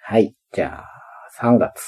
[0.00, 0.34] はい。
[0.52, 0.84] じゃあ、
[1.40, 1.80] 3月。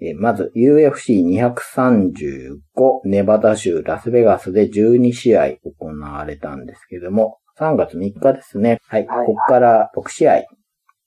[0.00, 2.58] えーまず UFC235
[3.04, 8.78] ネバダ州ラスベガスで12試合行われたんですけども、3月3日ですね。
[8.88, 9.06] はい。
[9.06, 10.42] はいここから6試合。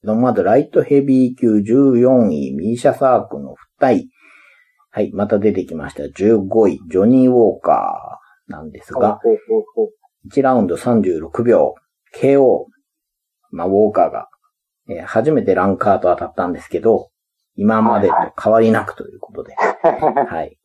[0.03, 4.07] まずライトヘビー級14位ミーシャサークの2人。
[4.91, 5.11] はい。
[5.13, 6.03] また出てきました。
[6.03, 9.89] 15位ジョニー・ウォーカーなんですが、ほうほうほう
[10.33, 11.75] 1ラウンド36秒、
[12.15, 12.65] KO、
[13.51, 14.29] まあ、ウォーカーが、
[14.89, 17.09] えー初めてランカーと当たったんですけど、
[17.55, 20.57] 今までと変わりなくということで、はい。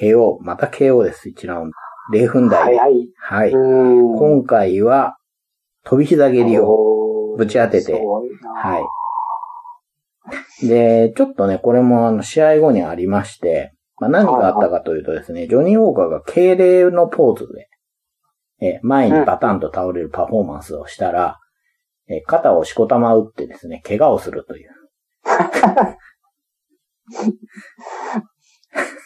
[0.00, 2.18] KO、また KO です、1ラウンド。
[2.18, 2.78] 0分台で。
[2.78, 3.08] 早い。
[3.16, 3.52] はい。
[3.52, 4.18] うん。
[4.18, 5.16] 今回は、
[5.84, 6.68] 飛び膝蹴りを、
[7.34, 8.80] をぶち当てては
[10.62, 10.68] い。
[10.68, 17.68] で、ちょっとね、これもあの、試合後にありまして、まあ、何があったかというとですね、ジョニー・ウォーカーが敬礼のポーズで、
[18.64, 21.38] えー前にバタンと倒れるパフォーマンスをしたら、
[22.08, 24.70] えー肩をしこたま打ってですね、怪我をするという。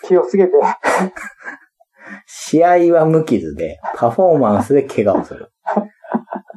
[0.06, 0.52] 気をつけて。
[2.26, 5.50] 試合は無傷で、パフォーマンスで怪我をする。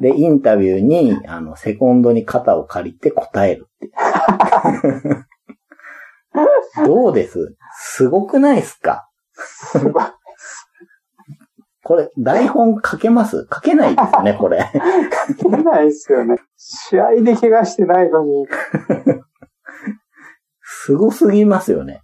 [0.01, 3.91] で、インタビューに、あの、セコンドに肩を借りて答えるって。
[6.85, 7.55] どうです？
[7.81, 9.09] すごくないですか？
[9.33, 10.03] すごい。
[11.89, 13.47] これ、台本書けます？
[13.51, 14.69] 書けないですね、これ。
[15.41, 16.35] 書けないですよね。
[16.55, 18.43] 試合で怪我してないのに。
[18.43, 18.45] い
[20.61, 22.03] すごすぎますよね。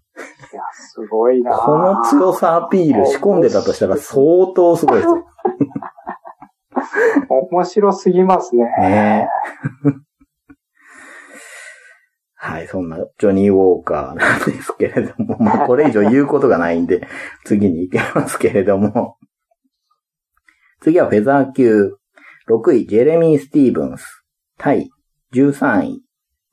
[0.51, 5.23] や、すごいなこの強さアピール仕込んでたとしたら相当すごいですよ。
[7.29, 8.63] 面白すぎますね。
[8.79, 9.31] ねえ
[12.37, 17.07] はい、そんなジョニー・ウォーカーなんですけれども、もうこれ以上言うことがないんで、
[17.43, 19.19] 次に行けますけれども。
[20.85, 21.95] 次はフェザー級、
[22.47, 24.23] 6位、ジェレミー・スティーブンス、
[24.55, 24.91] 対
[25.33, 26.01] 13位、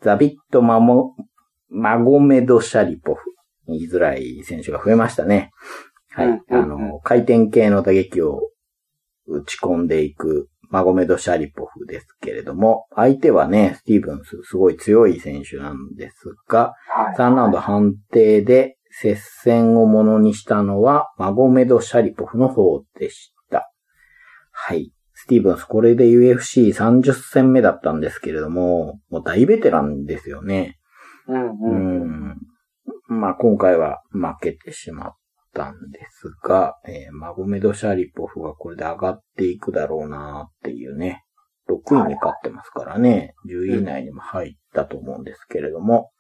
[0.01, 1.15] ザビット・マモ、
[1.69, 3.21] マゴメド・シャリポフ。
[3.67, 5.51] 言いづらい選手が増えましたね。
[6.13, 6.29] はい。
[6.29, 8.41] うんうんうんあの、回転系の打撃を
[9.27, 17.17] 打ち込んでいくマゴメド・シャリポフですけれども、相手はね、スティーブンス、すごい強い選手なんですが、はい。
[17.17, 23.42] 3ラウンド判定で接戦をものにしたのは、マゴメド・シャリポフの方でした。
[24.65, 24.93] はい。
[25.13, 30.79] スティーブンス、これで UFC30 戦目だったんですけれども、もう大ベテランですよね。
[31.27, 32.29] うんううん。
[32.29, 32.37] ん。
[33.09, 35.13] まあ今回は負けてしまっ
[35.53, 41.25] たんですが、えーマゴメド・シャリポフがこれで上がっていくだろうなっていうね。
[41.69, 43.35] 6位に勝ってますからね。
[43.49, 46.13] 10位以内にも入ったと思うんですけれども。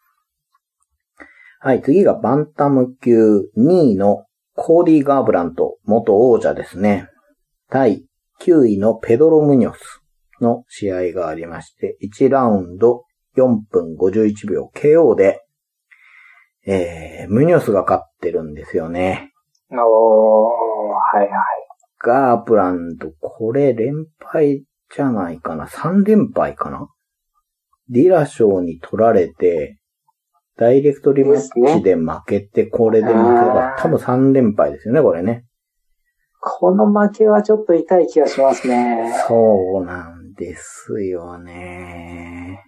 [1.60, 4.26] はい、次がバンタム級2位の
[4.56, 7.06] コーディー・ガーブラント、元王者ですね。
[7.70, 8.04] 対
[8.44, 10.02] 9位のペドロ・ムニョス
[10.40, 13.04] の試合がありまして、1ラウンド
[13.36, 15.40] 4分51秒 KO で、
[16.66, 19.32] えー、ムニョスが勝ってるんですよね。
[19.70, 21.30] おー、はいはい。
[22.00, 24.64] ガープランド、これ連敗
[24.94, 26.88] じゃないかな ?3 連敗かな
[27.88, 29.78] ディラ賞に取られて、
[30.56, 35.44] ダイレクトリマッチで負けて、これで負けた多分3連敗ですよね、これね。
[36.62, 39.12] この負けはちょっと痛い気がしますね。
[39.26, 42.62] そうなんですよね。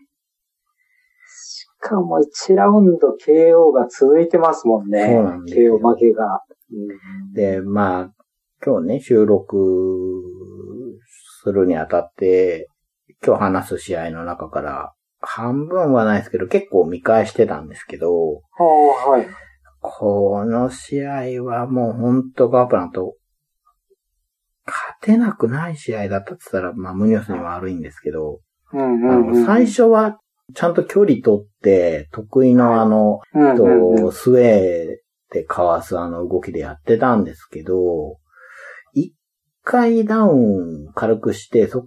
[1.29, 5.07] しかも1ラウンド KO が続いてますもんね。
[5.07, 6.41] そうなんですよ KO 負けが。
[6.73, 8.11] うんで、まあ、
[8.67, 9.57] 今日ね、収録
[11.45, 12.67] するにあたって、
[13.25, 19.29] 今日話す試合の中から、半分はないですけど、結構見返してたんですけど、はい。
[19.81, 23.24] この試合はもう本当ガープランと、勝
[25.05, 28.41] てなくない試合だったって言ったら、まあ、ムニョスには悪いんですけど、
[28.73, 29.41] うんあうんうん。
[29.41, 30.19] の、最初は
[30.55, 34.87] ちゃんと距離取って、得意のあの、うんうんうんと、スウェー
[35.31, 38.19] でかわすあの動きでやってたんですけど、
[38.95, 39.15] 一
[39.63, 41.85] 回ダウン軽くして、そっ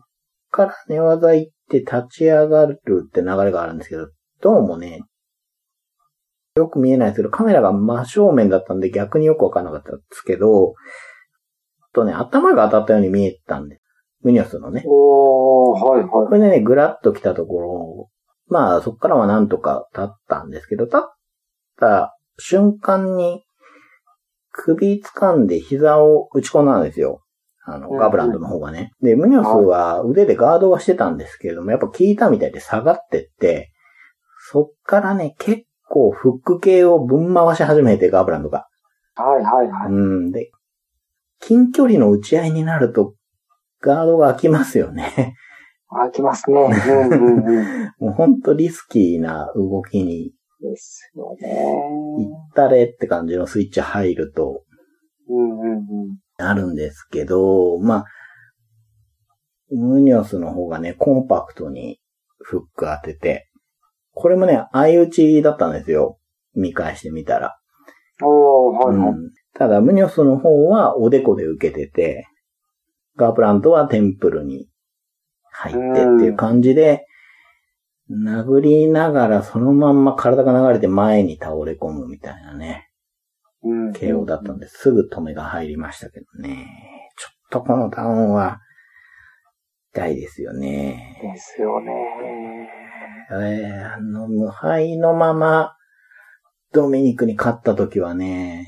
[0.52, 4.10] から寝技行って立ち上がるって流れがあるんですけど、
[4.42, 5.02] どうもね、
[6.56, 10.74] よく見えないですけど、カメラが真正面だったんで逆によくわかんなかったんですけど、
[11.98, 13.80] とね、頭が当たったように見えたんで、
[14.22, 14.84] ムニョスのね。
[14.86, 16.10] おー、はいはい。
[16.10, 18.10] これでね、ぐらっと来たところ、
[18.50, 21.02] まあ、そっからはなんとか立ったんですけど、立っ
[21.80, 23.44] た瞬間に、
[24.52, 27.22] 首掴んで膝を打ち込んだんですよ。
[27.66, 28.92] あの、うんガブランドの方がね。
[29.02, 33.72] で、ムニョスは腕でガードはしてたんですけれども、やっぱ効いたみたいで下がってって、
[34.52, 38.68] そっからね、結構フック系をぶん回し始めて、ガブランドが。
[39.16, 39.92] はいはいはい。
[39.92, 40.32] うん。
[40.32, 40.52] で、
[41.42, 43.16] 近距離の打ち合いになると、
[43.82, 45.36] ガードが空きますよね。
[45.90, 46.60] あ、来ますね。
[46.60, 47.94] うんうんうん。
[48.00, 51.54] もうほんとリスキーな動きにですよね。
[52.18, 54.64] 行ったれって感じのスイッチ入ると
[55.30, 55.86] うんうんうん。
[56.38, 58.06] あるんですけど、まあ、
[59.70, 62.00] ムニョスの方がね、コンパクトに
[62.40, 63.50] フック当てて、
[64.14, 66.20] これもね、相打ちだったんですよ。
[66.56, 67.58] 見返してみたら。
[68.24, 69.10] おー、はいはい。
[69.10, 72.28] うんただ、ムニョスの方はおでこで受けてて、
[73.16, 74.70] ガープラントはテンプルに
[75.52, 77.06] 入ってっていう感じで、
[78.10, 82.88] 殴りながらそのまんま体が流れて前に倒れ込むみたいなね、
[83.64, 83.92] うん。
[83.92, 84.78] KO だったんです。
[84.78, 86.68] すぐ止めが入りましたけどね。
[87.18, 88.60] ちょっとこのダウンは
[89.94, 91.20] 痛いですよね。
[91.22, 91.92] ですよね。
[93.32, 95.74] えーあの、無敗のまま、
[96.72, 98.66] ドミニクに勝った時はね、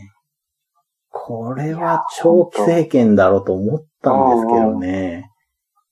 [1.29, 5.29] これは長期政権だろうと思ったんですけどね。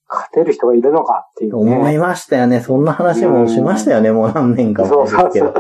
[0.10, 1.76] 勝てる人がいるのかっていうね。
[1.76, 2.60] 思いましたよね。
[2.60, 4.12] そんな話もしましたよね。
[4.12, 5.54] もう何年か前ですけど。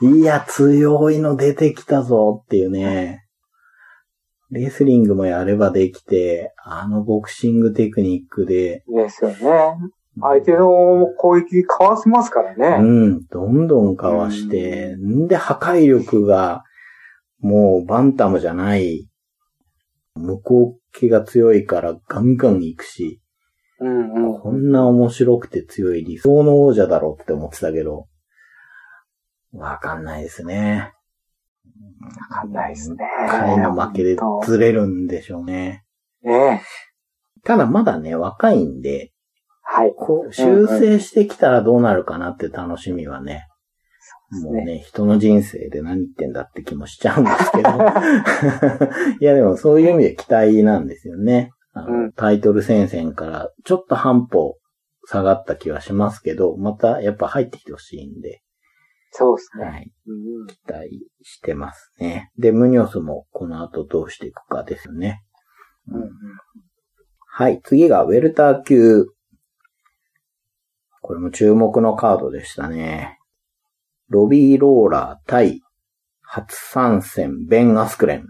[0.00, 3.26] いや、強いの出てきたぞっていうね。
[4.50, 9.36] レスリングもやればできて、あのボクシングテクニックで、ですよね。
[10.18, 12.78] 相手の攻撃かわせますからうね。
[12.78, 16.64] ん、どんどんかわして、んで破壊力が、
[17.40, 19.09] もうバンタムじゃない、
[20.20, 23.20] 向こう気が強いからガンガン行くし、
[23.80, 24.40] うんうん。
[24.40, 28.06] こんな面白くて強い理想の王者だろうって思ってたけど、
[29.52, 30.92] わかんないですね。
[32.30, 32.98] わかんないですね。
[33.28, 35.84] 回の負けでずれるんでしょうね。
[36.22, 36.62] ね
[37.44, 39.12] ただまだね、若いんで、
[39.62, 39.94] はい。
[39.96, 43.46] こう、修正してきたらどうなるかなって楽しみはね、
[44.42, 47.70] もうね、人の人生で何言ってんだって気もしちゃうんですけど。
[49.20, 51.50] いやでもそういう意味で期待なんですよね。
[51.72, 54.58] あのうんタイトル戦線からちょっと半歩
[55.06, 58.42] 下がった気はしますけど、またやっぱ入ってきてほしいんで、
[59.12, 59.64] そうですね。
[59.64, 62.30] はい、うん期待してますね。
[62.38, 65.22] で、ムニョスもこの後どうしていくかですよね。
[65.88, 66.10] うんうん
[67.32, 69.06] はい、次がウェルター級。
[71.00, 73.19] これも注目のカードでしたね。
[74.10, 75.62] ロビー・ローラー対
[76.20, 78.26] 初参戦ベン・アスクレン。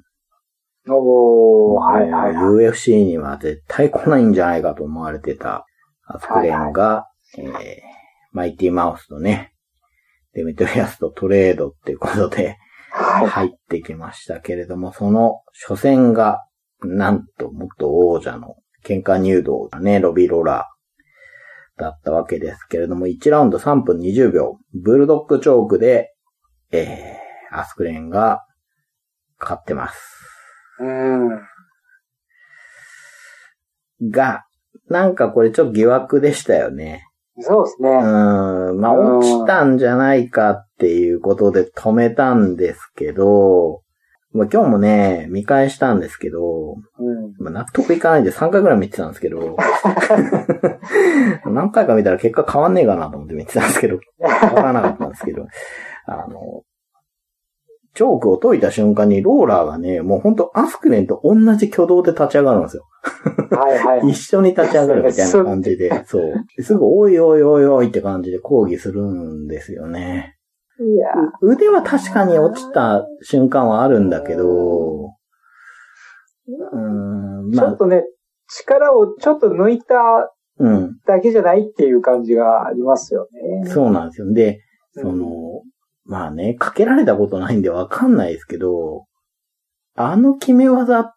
[0.88, 2.68] おー、はいはいはい。
[2.68, 5.66] UFC には絶対来ないんじゃないかと思われてた
[6.06, 7.06] アスクレンが、
[7.38, 7.90] えー
[8.32, 9.52] マイティマウスとね、
[10.34, 12.56] デメトリアスとトレードっていうことで
[12.92, 13.26] はい。
[13.28, 16.44] 入ってきましたけれども、その初戦が、
[16.82, 20.79] なんと元王者の喧嘩入道がね、ロビーローラー
[21.80, 26.14] だったわけですけれども、1ラウンド3分20秒、ブルドッグチョークで、
[26.70, 28.44] えー、アスクレンが
[29.40, 29.98] 勝ってます。
[30.78, 30.84] う
[34.06, 34.10] ん。
[34.10, 34.44] が、
[34.88, 37.04] なんかこれちょっと疑惑でしたよね。
[37.40, 37.88] そうですね。
[37.88, 43.82] うーん、まあうん落ちたんじゃないかっていうことで止めたんですけど、
[44.32, 47.34] まあ今日もね、見返したんですけど、うん。
[47.38, 49.56] まあ納得いかないんで3回ぐらい見てたんですけど、
[51.46, 55.46] 何回か見たら結果変わんねえかなと思って見てたんですけど、変わらなかったんですけど、
[56.06, 56.62] あの、
[57.94, 62.86] チョークを解いた瞬間にローラーがね、もうほんとアスクレンと同じ挙動で立ち上がるんですよ。
[63.50, 64.10] はいはい。
[64.10, 66.34] 一緒に立ち上がるみたいな感じで、そう。
[66.62, 70.36] すぐ、おいおいおいおいって感じで抗議するんですよね。
[71.42, 78.04] 腕は確かに落ちた瞬間はあるんだけど、うーん、まあ、ちょっとね、
[78.48, 79.94] 力をちょっと抜いた
[80.60, 83.26] うん、だけじゃないっていう感じがありますよ
[83.64, 83.70] ね。
[83.70, 84.30] そうなんですよ。
[84.32, 84.60] で、
[84.94, 85.62] うんその、
[86.04, 89.06] まあね、かけられたことないんでわかんないですけど、
[89.94, 91.14] あの決め技っ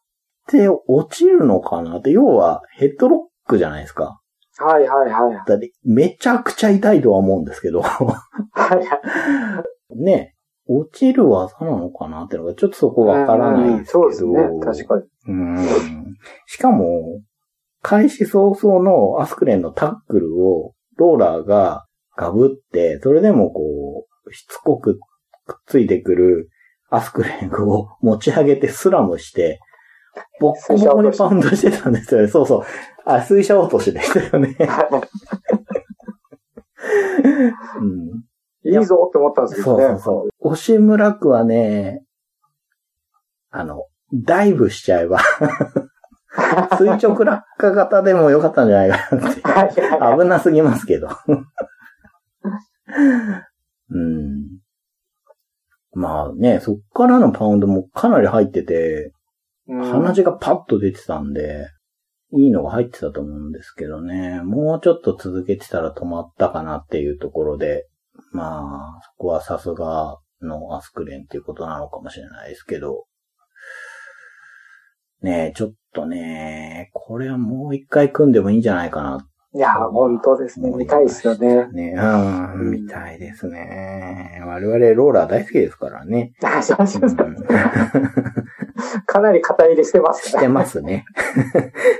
[0.47, 4.21] て落ちるのかなって、要はヘッドロックじゃないですか。
[4.59, 5.49] はいはいはい。
[5.49, 7.97] だめちゃくちゃ痛いとは思うんですけど、は
[8.73, 9.63] いは
[9.95, 10.03] い。
[10.03, 10.35] ね、
[10.67, 14.05] 落ちる技なのかなってのがちょっとそこわからないですけど。
[14.05, 14.59] うんそうですね。
[14.63, 15.03] 確かに。
[15.27, 17.21] うんしかも、
[17.81, 24.99] 開始早々のアスクレンのタックルをローラーがガブって、それでもこう、しつこく
[25.45, 26.49] くっついてくる
[26.89, 29.59] アスクレンを持ち上げてスラムして、
[30.39, 32.27] ボッコボコにパウンドしてたんですよね。
[32.27, 32.63] そうそう。
[33.05, 34.57] あ、水車落としでしたよね。
[37.79, 38.23] うん
[38.65, 39.95] いいぞって思ったんですけそうどね。
[39.95, 40.53] そうそう。
[40.53, 42.03] 押村区はね、
[43.51, 45.19] あの、ダイブしちゃえば、
[46.77, 49.35] 垂直落下型でもよかったんじゃないかなっ
[49.73, 49.81] て。
[50.21, 51.09] 危なすぎますけど。
[53.89, 54.59] うん。
[55.91, 59.11] まあね、そっからのパウンドもかなり入ってて、うん
[59.81, 61.67] 鼻血がパッと出てたんで、
[62.35, 64.41] いいのが入ってたと思うんですけどね。
[64.43, 67.87] もうちょっと続けてたら止まったかなっていうところで、
[68.31, 73.05] まあ、そこはさすがのアスクレンっていうことなのかもしれないですけど、
[75.21, 79.27] ねえ、ちょっとね、これはもう一回組んでもいいんじゃないかな。
[79.55, 80.71] いや、本当ですね。
[80.71, 81.67] 見たいですよね。
[81.71, 84.41] ね、うん、見たいですね。
[84.45, 86.33] 我々ローラー大好きですからね。
[86.43, 88.42] あそうそうそううん
[89.05, 91.05] かなり肩入れしてますしてますね。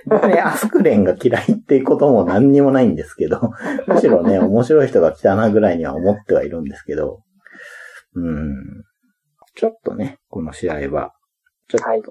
[0.06, 3.52] 僕ね、アスクレンが嫌いっていうことも何にもないんですけど、
[3.88, 7.22] むしろね、面白い人が来たなぐらいには思ってはいるんですけど、
[8.16, 8.84] うん。
[9.56, 11.14] ちょっとね、この試合は、
[11.68, 11.86] ちょっと。
[11.86, 12.04] はい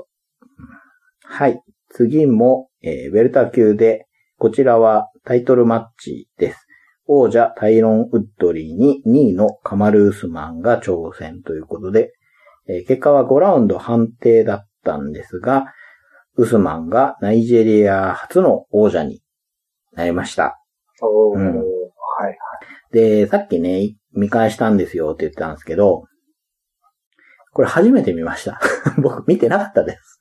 [1.24, 1.62] はい。
[1.90, 4.06] 次も、えーウェルター級で、
[4.38, 6.66] こちらはタイトルマッチです。
[7.06, 12.12] 王者タイロン・ウッドリーに2位のカマル・ウスマンが挑戦ということで、
[12.68, 15.66] えー結果は5ラウンド判定だったんですが、
[16.36, 19.22] ウスマンがナイジェリア初の王者に
[19.92, 20.58] なりました。
[21.02, 21.62] おーうんは
[22.30, 22.38] い。
[22.92, 26.04] で、さっきね、見返したんですよって言ってたんですけど、
[27.52, 28.60] これ初めて見ました。
[29.02, 30.20] 僕見てなかったです。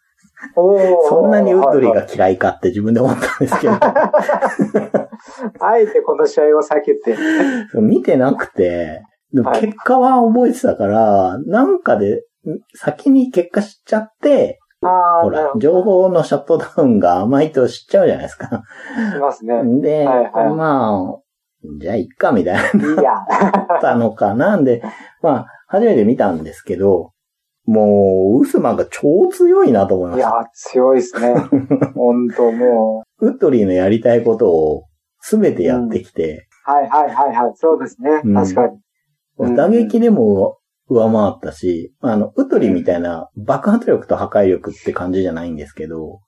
[1.08, 3.74] そんなにウッドリーはいが嫌いかって自分で思ったんですけど、
[5.60, 7.16] あえてこの試合を避けて。
[7.76, 9.04] 見てなくて、
[9.62, 12.22] 結果は覚えてたから、なんかで、ん
[12.76, 15.54] 先に結果知っちゃって、ほら。
[15.58, 18.64] 情報のシャットダウンが甘いと知っちゃうじゃないですか。
[19.16, 19.54] いますね。
[19.82, 21.22] で、はいはいまあ、
[21.80, 22.88] じゃあ、いっか、みたいな。
[22.88, 23.14] いいや。
[23.14, 24.82] ったのかなんで、
[25.22, 27.12] まあ、初めて見たんですけど、
[27.66, 31.36] もう、ウスマンが超強いなと思いまいやした。、強いですね。
[31.94, 34.86] 本当もウッドリーのやりたいことを
[35.24, 36.72] 全てやってきて、う。
[36.72, 37.52] はいはいはいはい。
[37.56, 38.22] そうですね。
[38.26, 38.80] うん確かに。
[39.38, 40.58] うん打撃でも
[40.94, 46.20] 上回ったし、あの、ウッドリーみたいな爆発力と破壊力って感じじゃないんですけど、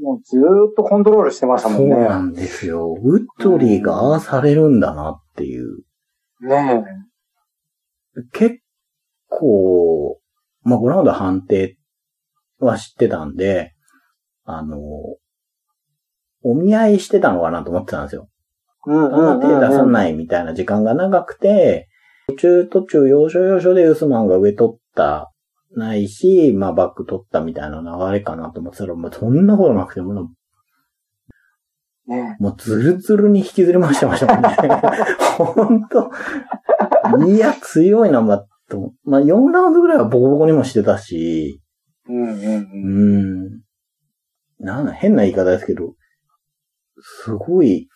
[0.00, 0.40] もうずー
[0.70, 1.96] っとコントロールしてましたもそうんね。
[1.96, 2.94] なんですよ。
[2.98, 5.84] ウッドリーがああされるんだなっていう。
[6.40, 6.82] ね
[8.32, 8.58] 結
[9.28, 10.18] 構、
[10.62, 11.76] まあ、5ラウンド判定
[12.58, 13.74] は知ってたんで、
[14.44, 14.78] あの、
[16.42, 18.28] お見合いしてたのかなと思ってたんですよ。
[18.88, 18.90] え。
[18.90, 19.86] うんうんあんま手出さい。
[19.86, 21.88] ないみたいな時間が長くて、
[22.32, 25.32] 途中途中要所要所でウスマンが上取った、
[25.76, 30.28] ないし、まあバック取ったみたいな流れかなと思ってたら、もうそんなことなくてもう、
[32.08, 34.48] ねもうズルズルに引きずり回してましたもんね。
[35.38, 36.10] ほんと。
[37.26, 41.60] いや、強いな、まあ、とまあ4ラウンドぐらいはボコボコにもしてたし、
[42.08, 43.44] うんうんううん。
[43.44, 43.60] ん。
[44.58, 45.94] なんだ、変な言い方ですけど、
[47.24, 47.88] すごい、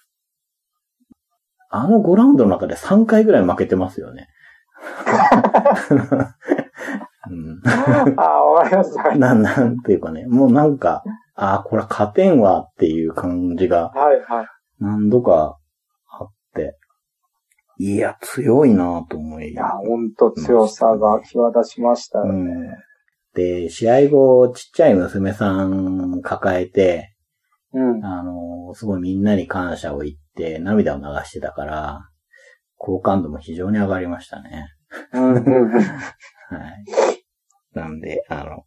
[1.70, 4.28] あの5ラウンドの中で3回ぐらい負けてますよね。
[7.28, 7.60] うん、
[8.16, 9.16] ああ、わかりました。
[9.16, 11.02] な、なんていうかね、もうなんか、
[11.34, 14.46] ああ、これ勝てんわっていう感じがはいはい。
[14.78, 15.58] 何度か
[16.08, 16.76] あって、
[17.78, 19.52] いや、強いなと思い。
[19.52, 22.32] いや、ほんと強さが際立ちましたよね。
[22.32, 22.86] うん。
[23.34, 27.14] で、試合後、ちっちゃい娘さん抱えて、
[27.74, 28.04] うん。
[28.04, 32.00] あの、すごいみんなに感謝を言って涙を流してたから、
[32.76, 34.68] 好感度も非常に上がりましたね。
[35.12, 35.30] は
[36.68, 36.84] い。
[37.72, 38.64] なんで、あの、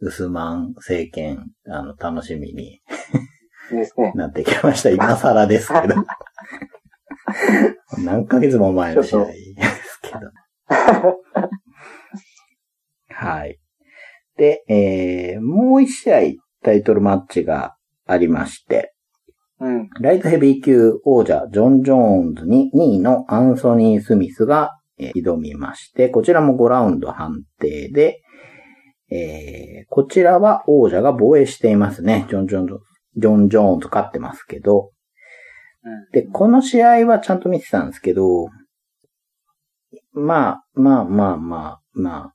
[0.00, 2.80] ウスマン政権、あの、楽しみに。
[4.14, 4.90] なってきました。
[4.90, 5.94] 今更ですけど。
[8.04, 10.18] 何ヶ月も前の試合ですけど。
[13.08, 13.60] はい。
[14.36, 16.20] で、えー、もう一試合
[16.62, 17.76] タイトルマッチが
[18.06, 18.94] ありまして、
[19.60, 19.88] うん。
[20.00, 21.98] ライトヘビー級王者ジョン・ジョー
[22.30, 28.22] ンズに2位のアンソニー・スミスがえー挑みまして、こちらも5ラウンド判定で、
[29.10, 32.26] えー、こちらは王者が防衛していますね。
[32.28, 32.74] ジョン・ジョーンズ、
[33.16, 34.92] ジョン・ジョーンズ勝ってますけど、
[36.12, 38.48] で、この試合はちゃんと見てたんですけど、
[40.12, 42.34] まあ、まあまあまあ、まあ、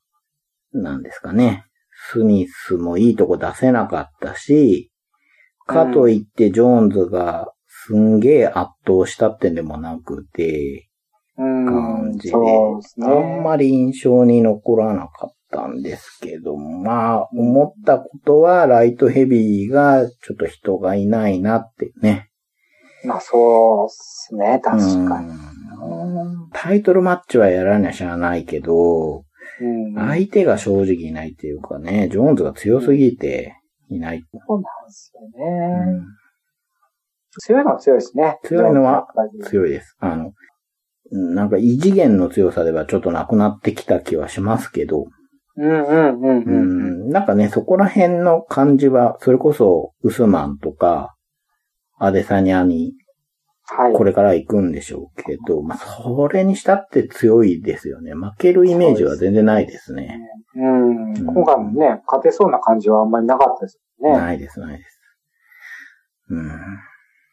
[0.74, 1.66] なんですかね。
[2.12, 4.92] スミスもいいとこ出せなかったし、
[5.66, 10.90] かといってジョーンズがすんげえ圧倒したってんでもなくて、
[11.38, 11.66] うん。
[11.66, 13.08] 感じで、そうですね。
[13.08, 22.30] あんまり印象に残らなかったんですけど、まあ、思ったことはライトヘビーがちょっと人がいないなってね。
[23.04, 25.30] まあそうですね、確かに。
[25.30, 25.36] うん
[26.54, 29.94] タイトルマッチはやらなしゃあないけど、うん。
[29.96, 33.56] 相手が正直いないっていうかね、ジョーンズが強すぎて
[33.90, 34.24] いない。
[34.48, 35.98] そうなんですようね。
[36.00, 36.06] ん
[37.42, 38.40] 強いのは強いですね。
[38.44, 39.08] 強いのは
[39.44, 39.96] 強いです。
[40.00, 40.32] あの、
[41.12, 45.06] うんなんか異次元の強さではちょっとなくなってきた気はしますけど、
[45.58, 47.08] うんうんうんううん。
[47.08, 51.16] ん、なんかね、そこら辺の感じは、それこそ、ウスマンとか、
[51.98, 52.94] アデサニアに、
[53.68, 53.94] はい。
[53.94, 58.14] これから行くんでしょうけど、まあ、それにしたって強いですよね。
[58.14, 60.20] 負けるイメージは全然ないですね。
[60.56, 60.90] うん。
[60.90, 64.18] うん今回もね、勝てそうな感じはあんまりなかったですよね。
[64.18, 65.00] ないです、ないです。
[66.30, 66.52] うん。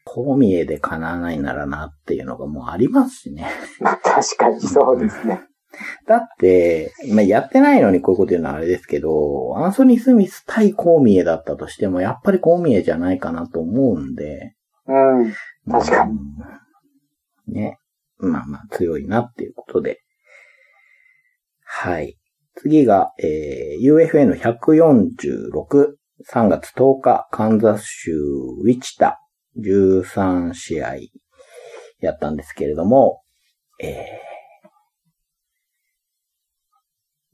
[0.05, 3.47] こう見えで叶わないならなっていうのがもうありますしね。
[3.81, 5.43] まあ確かにそうですね。
[6.07, 14.55] だって、まあ、やってないのにこういうこと言うのはあれですけど、アンソニー・スミス対コーミエだったとしても、やっぱりコーミエじゃないかなと思うんで。
[14.87, 14.93] う
[15.25, 15.33] ん。
[15.71, 16.19] 確かに
[17.49, 17.55] うん。
[17.55, 17.79] ね。
[18.19, 20.01] まあまあ強いなっていうことで。
[21.65, 22.19] はい。
[22.57, 25.95] 次が、えー、UFN146、
[26.31, 29.19] 3月10日、カンザス州ウィチタ、
[29.59, 30.97] 13試合
[32.01, 33.23] やったんですけれども、
[33.81, 34.21] え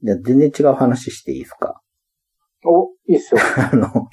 [0.03, 1.81] ー、じゃあ全然違う話していいですか？
[2.65, 3.41] お、いいっすよ。
[3.71, 4.09] あの、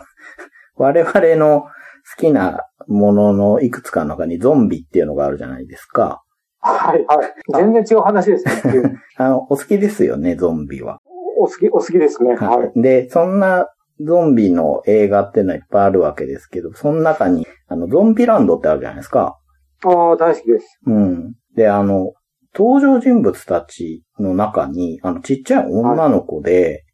[0.75, 1.68] 我々の好
[2.15, 6.23] きなもののいくつかの中にゾンビっていうのがあるじゃないですか。
[6.61, 7.35] はいはい。
[7.55, 8.95] 全然違う話ですね。
[9.17, 11.01] あの、お好きですよね、ゾンビは。
[11.39, 12.35] お好き、お好きですね。
[12.35, 12.81] はい。
[12.81, 13.69] で、そんな
[14.01, 19.39] ゾンビの映画っていうのはいっぱいあるわけですけど、その中に、あの、ゾンビランドってあるじゃないですか。
[19.85, 20.81] ああ、大好きです。
[20.87, 21.35] うん。
[21.55, 22.13] で、あの、
[22.55, 26.85] 登場人物たちの中に、あの、ちっちゃい女の子で、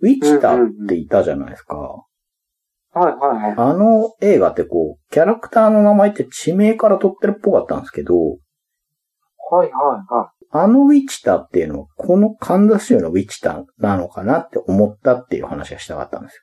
[0.00, 2.04] ウィチタっていたじゃないですか。
[2.98, 3.54] はいはいはい。
[3.58, 8.28] あの映画ってこう、キャラクターの名前って地名から取ってるっぽかったんですけど、は
[9.58, 16.42] いはいはあのウィチタっていうのは、このカンザス州のウィチタなのかなって思ったっていう話がしたかったんです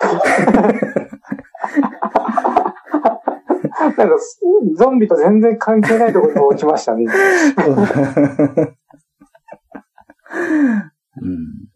[0.00, 0.06] い。
[3.96, 4.16] なんか、
[4.76, 7.04] ゾンビと全然関係ないところに落ちましたね。
[7.04, 7.10] よ。
[11.22, 11.69] うん、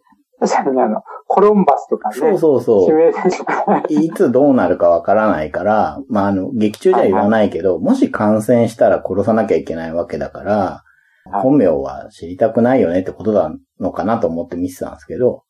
[0.49, 2.17] 確かにあの、コロンバスとかね。
[2.17, 3.13] そうそうそ指う。
[3.13, 3.85] 名でした。
[3.89, 10.85] いつどうなるかわからないから、まあ、あの、劇中じゃ言わないけど、もし感染したら殺さなきゃいけないわけだから、はい
[11.27, 15.45] 本名は知りたくないよねってことなのかなと思って見てたんですけど、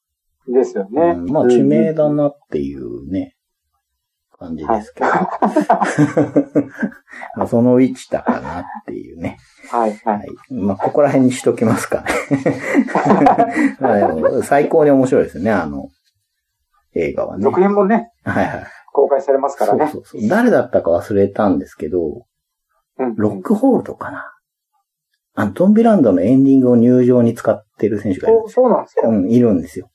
[0.46, 1.14] ですよね。
[1.16, 3.34] うんまあ、知名だなっていうね、
[4.44, 5.06] 感じですけど。
[7.36, 9.38] まあそのウィチタかなっていうね。
[9.70, 10.12] はいは。
[10.12, 10.54] はいい。
[10.54, 12.10] まあ、ここら辺にしときますかね。
[13.80, 15.88] まあでも最高に面白いですね、あの、
[16.94, 17.44] 映画はね。
[17.44, 18.66] 続編もね、はいはい。
[18.92, 19.86] 公開されますからね。
[19.86, 20.28] そうそうそう。
[20.28, 22.26] 誰だったか忘れたんですけど、
[22.98, 24.30] うんロックホールドかな。
[25.34, 29.08] あの、トンビランドのエンディングを入場に使ってる選手がいるんおですそうなんですか。
[29.08, 29.10] よ。
[29.10, 29.90] うん、いるんですよ。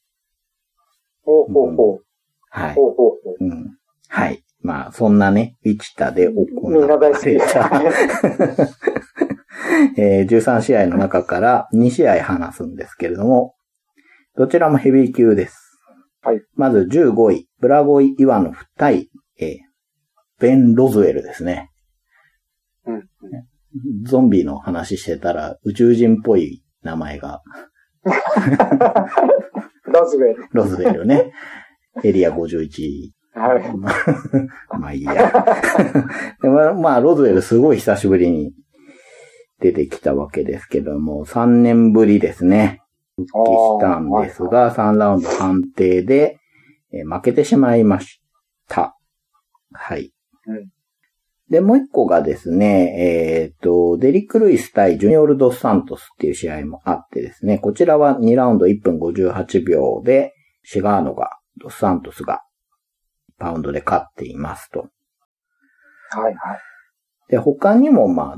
[1.24, 2.04] ほうほうほう。
[2.50, 2.76] はい。
[2.76, 3.46] ほうほうほう。
[3.46, 3.79] うん。
[4.10, 4.44] はい。
[4.62, 7.28] まあ、そんなね、ウィチタで行みんな大好き。
[7.28, 7.70] われた、
[9.98, 13.56] えー13試合の中から2試合話すんですけれども、
[14.36, 15.80] どちらもヘビー級です。
[16.22, 16.42] はい。
[16.56, 19.58] まず15位、ブラゴイ・イワノフ対、えー
[20.40, 21.70] ベン・ロズウェルですね。
[22.86, 23.04] うん。
[24.04, 27.42] ゾンビの話してたら宇宙人っぽい名前が、
[29.86, 30.48] ロズウェル。
[30.54, 31.34] ロズウェルね。
[32.04, 33.72] エリア51はい。
[33.78, 33.90] ま
[34.70, 35.32] あまあいいや。
[36.42, 38.54] でもまあ、ロズウェルすごい久しぶりに
[39.60, 42.82] 出てきたわけですけども、3年ぶりですね。
[43.18, 46.38] 復帰したんですが、3ラウンド判定で、
[46.92, 48.20] えー負けてしまいまし
[48.68, 48.98] た。
[49.72, 50.12] はい。
[50.48, 50.70] うん
[51.50, 62.44] で、もう一個がですね、えっ、と、デリック・ルイス対ジュニオル・ドス・サントスっていう試合もあってですね、こちらは2ラウンド1分58秒で、シガーノが、ドス・サントスが
[63.40, 64.90] パウンドで勝っていますと。
[66.12, 66.36] はいはい。
[67.30, 68.38] で、他にもまあ、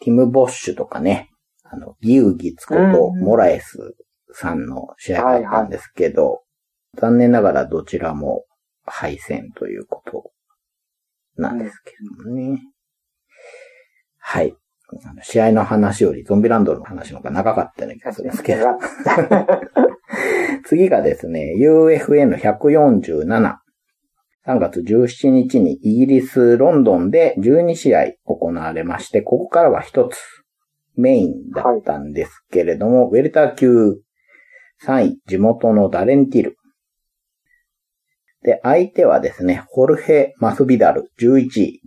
[0.00, 1.30] ティム・ボッシュとかね、
[1.64, 3.94] あの、ギウギツことうんモラエス
[4.32, 6.42] さんの試合があったんですけど、
[6.96, 8.44] 残念ながらどちらも
[8.84, 10.32] 敗戦ということ
[11.36, 12.62] なんですけれどもね。
[14.18, 14.54] はい。
[15.04, 18.66] あの試合の話よりゾンビランドの話の方が長かったような気がするんですけど。
[20.66, 23.56] 次がですね、UFN147。
[24.46, 30.16] 3月17日にイギリス・ロンドンで12試合行われまして、ここからは一つ
[30.96, 34.00] メインだったんですけれども、ウェルター級
[34.84, 36.56] 3位、地元のダレンティル。
[38.42, 41.82] で、相手はですね、ホルヘ・マスビダル11位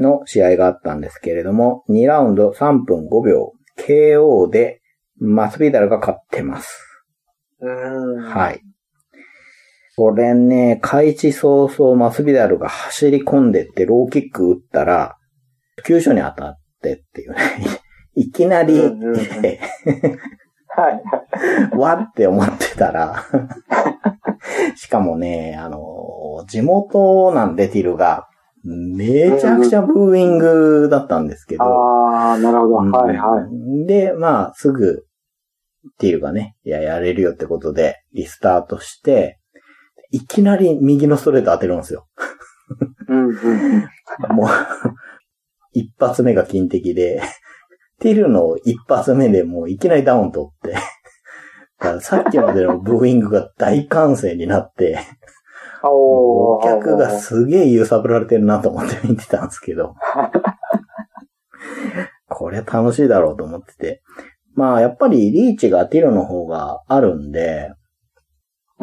[0.00, 4.80] の試合があったんですけれども、2ラウンド3分5秒 KO で
[5.18, 6.80] マスビダルが勝ってます。
[7.60, 8.60] はい。
[9.96, 15.16] これね、開始早々マスビダルが走り込んでってローキック打ったら、
[15.86, 17.38] 急所に当たってっていうね。
[18.16, 19.18] いきなり、うんうんうん
[20.76, 21.02] はい。
[21.76, 23.24] わって思ってたら、
[24.74, 28.26] しかもね、あの、地元なんでティルが、
[28.64, 32.78] めちゃくちゃブーイングだったんですけど、ああ、なるほど。
[32.78, 33.86] うんはいはい。
[33.86, 35.04] で、まあ、すぐ、
[35.98, 39.38] ティルがね、いや、やれるよってことで、リスタートして、
[40.10, 42.06] いきなり右のストレート当てるんですよ。
[43.08, 43.34] うんうん。
[44.34, 44.48] もう、
[45.72, 47.22] 一発目が金的で、
[48.00, 50.76] ティルの一発目でもういきなりダウン取って、
[52.00, 54.98] さっきまでのブーイングが大歓声になって、
[55.82, 59.94] おお客がすげえ揺さぶられてるなと思って見てたんですけど、
[62.28, 64.02] これ楽しいだろうと思ってて。
[64.54, 67.72] まあ、やっぱりリーチがティルの方があるんで、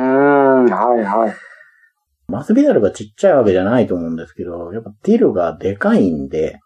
[0.02, 1.36] うん、はいはい。
[2.28, 6.60] マスビダルがちっちゃいわけじゃないと思うんですけど、やっぱティルがでかいんで、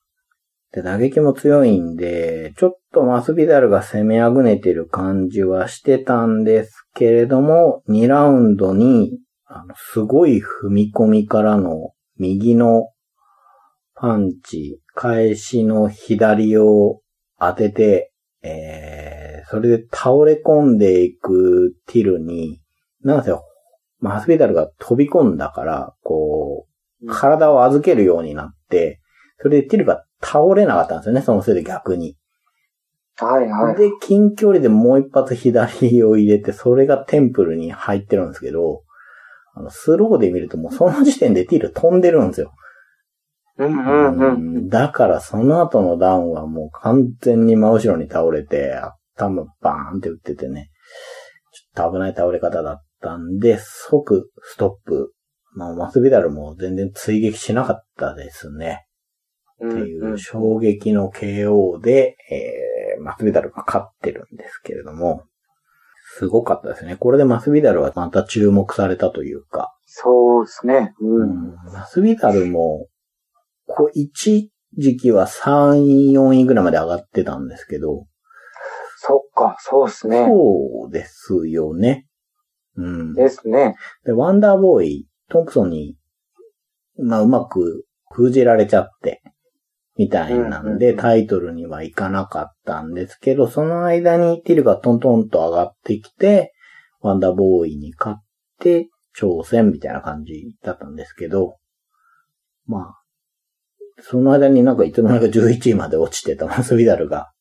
[0.71, 12.89] で、打撃も強いんで、ちょっとマスビダルが攻めあぐねてる感じはしてたんですけれども、2ラウンドに、あの、すごい踏み込みからの右の
[13.95, 17.01] パンチ、返しの左を
[17.39, 18.11] 当てて、
[18.43, 22.59] えー、それで倒れ込んでいくティルに、
[23.05, 23.31] なんせ、
[23.99, 26.67] マスビダルが飛び込んだから、こ
[27.01, 28.99] う、体を預けるようになって、
[29.41, 32.17] それでティルが倒れなかったんですよね、そのせいで逆に。
[33.17, 33.75] はいはい。
[33.75, 38.83] で、近距離でもう一発左を入れて、それがテンプルに入ってるんですけど、
[39.53, 42.53] あの、スローで見るともうその時点でティル飛んでるんですよ。
[43.57, 44.23] うんうんうん。
[44.23, 48.73] うんだからその後のダウンはもう完全に真後ろに倒れて、
[49.15, 50.71] 頭バーンって打っててね、
[51.53, 55.13] ちょっと危ない倒れ方だったんで、即ストップ。
[55.53, 58.85] まあ、マスビダルも全然追撃しなかったですね。
[59.63, 65.23] っっていう衝撃の KO で、えー、マスビダルが勝ってるんですけれども、
[66.17, 66.97] すごかったですね。
[66.97, 70.93] これでマスビダルはまた注目されたというか、そうですね。
[70.99, 71.29] ううん。
[71.29, 72.87] ん、マスビダルも、
[73.67, 78.05] こう一時期は3位、4位ぐらいまで上がってたんですけど、
[78.97, 80.25] そっか、そうですね。
[80.25, 82.07] そうですよね。
[82.77, 83.13] うん。
[83.13, 83.75] ですね。
[84.05, 85.95] で、ワンダーボーイ、トンプソンに、
[86.97, 89.21] まあ、うまく封じられちゃって、
[89.97, 96.53] みたいなんで、タイトルにはいかなかったんですけど、その間にティルがトントンと上がってきて、
[96.99, 98.23] ワンダーボーイに勝っ
[98.59, 101.57] て、挑戦みたいな感じだったんですけど、
[102.65, 103.01] まあ、
[104.01, 107.31] その間になんかいつの間にか11位まで落ちてたマスビダルが、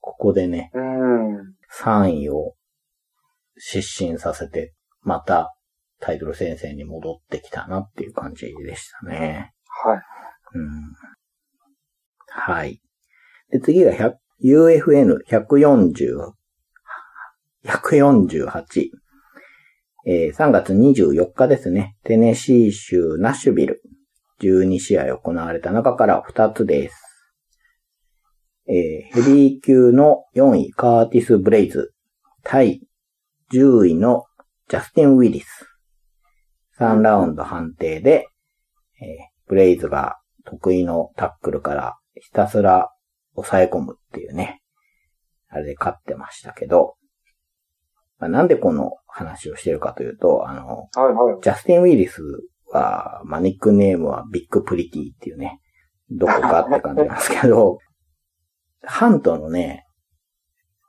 [0.00, 1.54] ここでね、うん。
[1.80, 2.54] 3位を
[3.56, 5.54] 失神させて、また
[6.00, 9.52] タイトル戦線に戻ってきたなっていう感じでしたね。
[9.84, 10.02] はい。
[10.54, 10.92] うん。
[12.26, 12.80] はい。
[13.50, 16.32] で、次が100 UFN140、
[17.64, 18.90] 148。
[20.06, 21.96] えー3月24日ですね。
[22.04, 23.80] テネシー州ナッシュビル。
[24.42, 26.96] 12試合行われた中から2つです。
[28.66, 31.94] えーヘビー級の4位、カーティス・ブレイズ。
[32.42, 32.82] 対
[33.52, 34.24] 10位の
[34.68, 35.66] ジャスティン・ウィリス。
[36.78, 38.28] 3ラウンド判定で、
[39.00, 42.90] えーブレイズが得意のタックルからひたすら
[43.34, 44.60] 抑え込むっていうね。
[45.48, 46.94] あれで勝ってましたけど、
[48.18, 51.42] まあなんでこの話をしてるかというと、あの、はいはい。
[51.42, 52.22] ジャスティン・ウィリス
[52.72, 55.60] は、まあ、ニックネームはビッグプリティっていうね、
[56.10, 57.78] どこがって感じなんですけど、
[58.82, 59.84] ハントのね、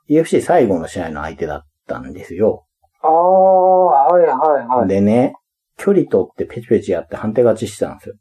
[0.10, 2.66] UFC 最後の試合の相手だったんですよ。
[3.02, 3.10] ああ、
[4.08, 4.88] はいはいはい。
[4.88, 5.36] でね、
[5.78, 8.16] 距離取ってペチペチやって判定勝ちしてたんですよ。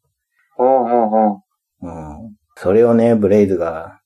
[0.58, 2.24] うんうんうん。
[2.24, 2.36] うん。
[2.56, 4.00] それをね、ブレイズが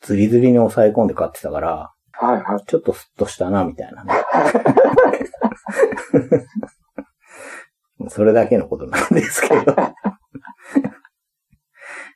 [0.00, 2.64] ズリズリに抑え込んで勝ってたから、はいはい。
[2.66, 4.14] ちょっとスッとしたな、みたいなね。
[8.08, 9.76] それだけのことなんですけど。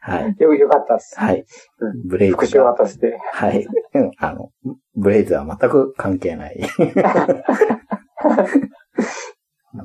[0.06, 0.36] はい。
[0.38, 1.18] よ、よかったっす。
[1.18, 1.40] はい。
[1.40, 1.46] う
[2.04, 3.18] ブレイズが、渡して。
[3.32, 3.66] はい。
[3.94, 4.52] うんあの、
[4.94, 6.60] ブレイズは全く関係ない。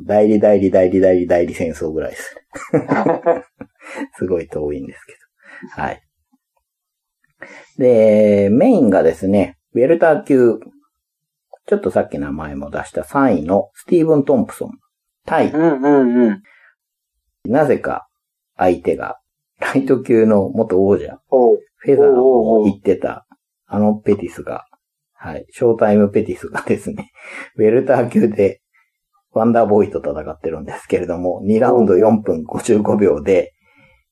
[0.05, 2.35] 代理代理代理代理代理戦争ぐらいです。
[4.17, 5.81] すごい遠いんですけど。
[5.81, 6.01] はい。
[7.79, 10.59] で、メインがですね、ウェルター級、
[11.65, 14.77] ちょっとさっき名前も出した3位のスティーブン・トンプソン
[15.25, 16.43] 対う、んうんうん。
[17.51, 18.07] なぜか
[18.55, 19.20] 相手が、
[19.61, 21.19] ライト級の元王者。
[21.83, 23.25] フェザーを言ってた、
[23.65, 24.65] あのペティスが、
[25.13, 27.11] はい、ショータイムペティスがですね、
[27.57, 28.61] ウェルター級で、
[29.31, 33.53] ワンダーボーイと戦ってるんですけれども、2ラウンド4分55秒で、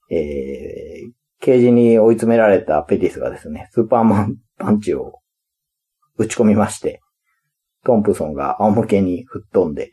[0.09, 5.19] えー、ケージに追い詰められたペティスがですね、スーパーマンパンチを
[6.17, 7.01] 打ち込みまして、
[7.83, 9.91] トンプソンが仰向けに吹っ飛んで、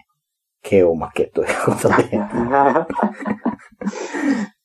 [0.64, 2.10] KO 負けということで。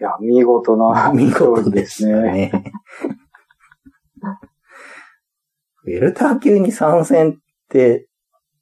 [0.00, 2.52] いや、見事な見事でしたね。
[5.84, 7.34] ウェルター級に参戦っ
[7.68, 8.08] て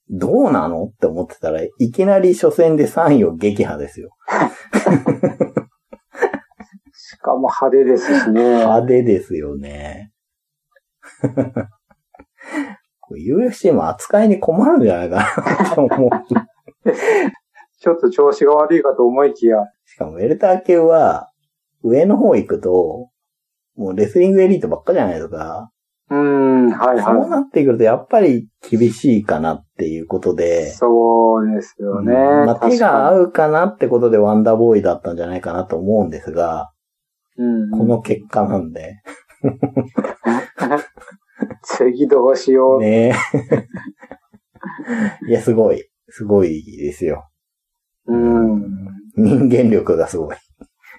[0.09, 4.11] どうなのって思ってたら、いきなり初戦で3位を撃破ですよ。
[6.93, 8.41] しかも派手ですしね。
[8.41, 10.13] 派手ですよね。
[13.11, 16.11] UFC も扱いに困るんじゃないかなと思う。
[17.79, 19.59] ちょっと調子が悪いかと思いきや。
[19.97, 21.31] しかもウェルター級は、
[21.83, 23.09] 上の方行くと、
[23.77, 25.71] もうレスリングエリートばっかじゃないですか。
[26.11, 30.37] うーん、はいそうはなってくると、やっぱり厳しいかなっていうことい。
[30.37, 32.13] で、そうですよね。
[32.13, 33.23] うんまあ、手が合う。
[33.29, 36.71] うかなってことでワンダーボーイだったんじゃないかなと思うんですが、
[37.39, 39.01] うん、この結果なんで、
[41.63, 42.81] 次どうしよう。
[42.83, 43.15] ね
[45.27, 47.31] いや、すごい、すごいですよ。
[48.05, 48.96] うん。
[49.17, 50.37] 人間力がすごい。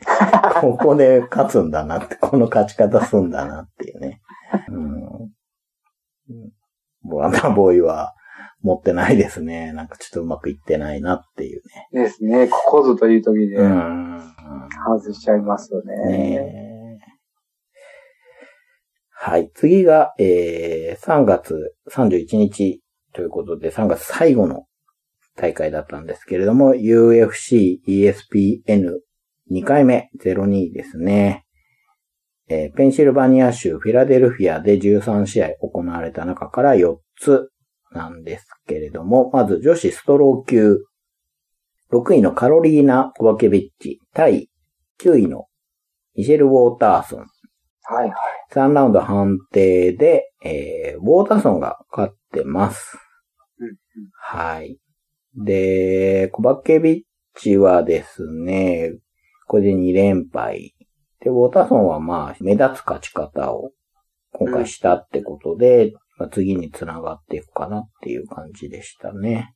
[0.61, 4.21] ここで勝つんだなって、この勝ち方すんだなっていうね。
[4.69, 5.31] うん。
[7.09, 8.13] ワンダーボーイは
[8.61, 9.71] 持ってないですね。
[9.73, 11.61] なんかちょっとうまくいってないなっていう
[11.93, 12.03] ね。
[12.03, 12.47] ですね。
[12.47, 14.19] ここぞという時でうん。
[14.85, 15.95] 外しちゃいますよね。
[16.09, 16.99] ね
[19.11, 19.51] はい。
[19.55, 22.81] 次が、えー、3月31日
[23.13, 24.66] ということで、3月最後の
[25.37, 31.45] 大会だったんですけれども、UFC ESPN2 回目02ですね。
[32.49, 37.49] えーペンシルバニア州フィラデルフィアで13試合行われた中から4つ
[37.91, 40.79] なんですけれども、まず女子ストロー級、
[41.91, 44.49] 6位のカロリーナ・コバケビッチ対
[45.01, 45.45] 9位の
[46.15, 47.19] ミシェル・ウォーターソン。
[47.19, 48.13] はいはい。
[48.51, 52.97] 3ラウンド判定で、えー、ウォーターソンが勝ってます。
[54.13, 54.77] はい。
[55.37, 57.01] で、コバケビッ
[57.39, 58.93] チはですね、
[59.47, 60.73] これで2連敗。
[61.21, 63.71] で、ウォーターソンはまあ、目立つ勝ち方を
[64.31, 69.53] 今回したってことで、まあ、次に繋がっていくかなっていう感じでしたね。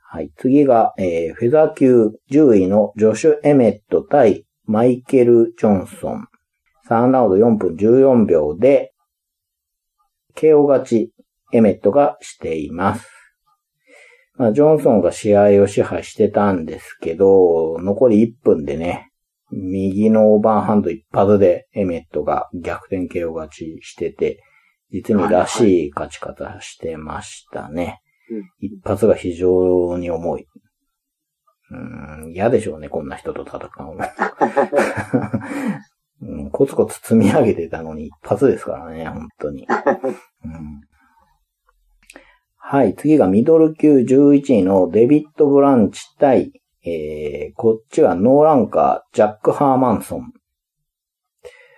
[0.00, 0.30] はい。
[0.36, 6.28] 次が、えー、フェザー級10位のジョシュ・エメット対マイケル・ジョンソン。
[6.88, 8.92] 3ラウンド4分14秒で、
[10.36, 11.12] KO 勝ち、
[11.52, 13.15] エメットがしています。
[14.38, 19.10] まあ、ジョンソンが試合を支配してたんですけど、残り1分でね、
[19.50, 24.42] 右のオーバーハンド一発でエメットが逆転 KO 勝ちしてて、
[24.90, 28.00] 実にらしい勝ち方してましたね。
[28.60, 30.46] 一発が非常に重い。
[31.70, 34.04] うーん、嫌でしょうね、こんな人と戦うの。
[36.22, 39.66] うん、コツコツ積み上げてたのに一発ですからね、本当に。
[40.44, 40.80] うん
[42.68, 46.50] はい、次がミドル級11位のデビッド・ブランチ対、
[46.84, 50.32] えー、こっちはノーランカー、ジャック・ハーマンソン。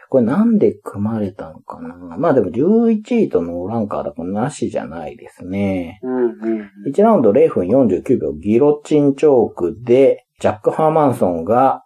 [0.08, 2.16] これなんで組まれたのかな？
[2.16, 6.00] まあでも11位とノーランカーだからなしじゃないですね。
[6.02, 6.70] うんうん。
[6.90, 11.82] 1ラウンド0分49秒ギロチンチョークで、ジャック・ハーマンソンが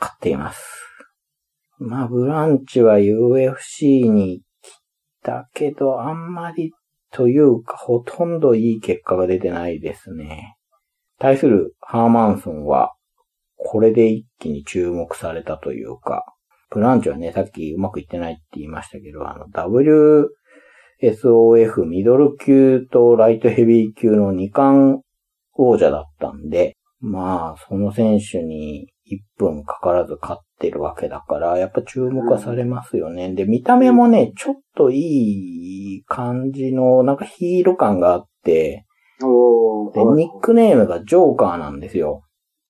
[0.00, 0.64] 勝っています。
[1.78, 4.80] まあ、ブランチは UFC に来
[5.22, 6.72] たけど、あんまり
[7.14, 10.56] というか、ほとんどいい結果が出てないですね。
[11.20, 12.92] 対するハーマンソンは、
[13.56, 16.24] これで一気に注目されたというか、
[16.70, 19.46] ブランチはね、さっきうまくいってないって言いましたけど、あの、
[21.00, 25.02] WSOF ミドル級とライトヘビー級の2冠
[25.52, 33.32] 王者だったんで、まあ、その選手に1分かからず勝ってるわけだから、やっぱ注目はされますよね。
[33.34, 35.63] で、見た目もね、ちょっといい
[36.02, 38.86] 感じの、なんかヒール感があって、
[39.94, 40.04] で。
[40.04, 42.22] ニックネームがジョーカーなんですよ。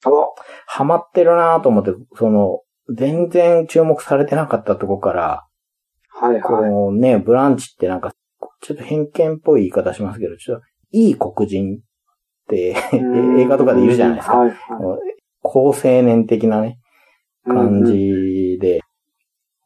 [0.06, 0.34] お
[0.66, 2.60] ハマってるなと思って、その、
[2.94, 5.46] 全然注目されてなかったとこから、
[6.10, 6.42] はいはい。
[6.42, 8.12] こうね、ブランチってなんか、
[8.60, 11.80] ちょっと偏見っぽい言い方しますけど、ちょっと、いい黒人っ
[12.48, 14.37] て、映画とかでいるじゃないですか。
[14.37, 14.58] はいはい。
[15.42, 16.78] 高青年的なね、
[17.46, 18.80] 感じで、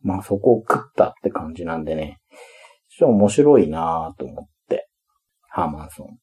[0.02, 2.18] まあそこを食ったって感じなんでね、
[2.98, 4.88] ちょっと面白いなと思って、
[5.50, 6.18] ハーマンソン。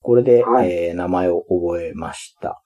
[0.00, 2.62] これで、はいえー名前を覚えました。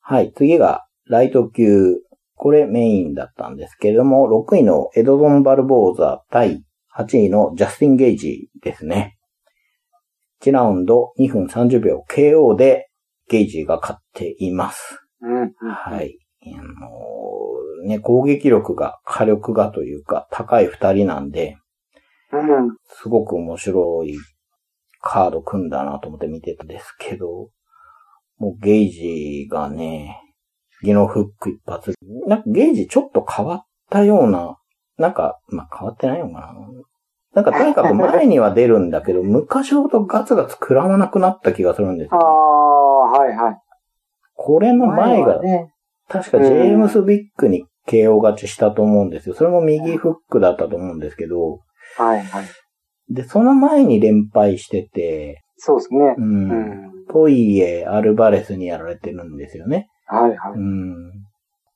[0.00, 1.96] はい、次が、ライト級。
[2.34, 6.64] これメインだったんですけれども、6位のエドドン・バルボーザ対
[6.96, 9.18] 8位のジャスティン・ゲイジですね。
[10.42, 12.88] 1ラウンド2分30秒 KO で
[13.28, 14.98] ゲイジが勝っています。
[15.20, 15.52] うんうん。
[15.52, 16.18] はい。
[16.46, 21.58] あのね、攻撃力が、火力がというか、高い二人なんで、
[22.32, 22.76] うん。
[23.00, 24.16] すごく面白い
[25.00, 27.50] カード組んだなと思って見てたんですけど、
[28.38, 30.20] もうゲージがね、
[30.82, 31.94] ギノフック一発。
[32.26, 34.56] なんかゲージちょっと変わったような、
[34.98, 36.54] なんか、まあ、変わってないのかな。
[37.34, 42.22] なんかとにかく前には出るんだけど、 昔ほどガツガツ食らわなくなった気がするんですあよ。
[42.22, 43.58] あ、はいはい。
[44.34, 45.72] これの前が、はね。
[46.08, 49.34] 確かジェームス・ビッグに KO 勝ちしたと思うんですよ。
[49.34, 51.60] それも右フックだったと思うんですけど、
[51.96, 52.44] はいはい。
[53.08, 56.20] で、その前に連敗してて、そうですねう。。
[56.20, 56.92] うんん。
[57.08, 59.88] ポイエ、アルバレスにやられてるんですよね。
[60.06, 60.52] はいはい。
[60.56, 61.12] うん。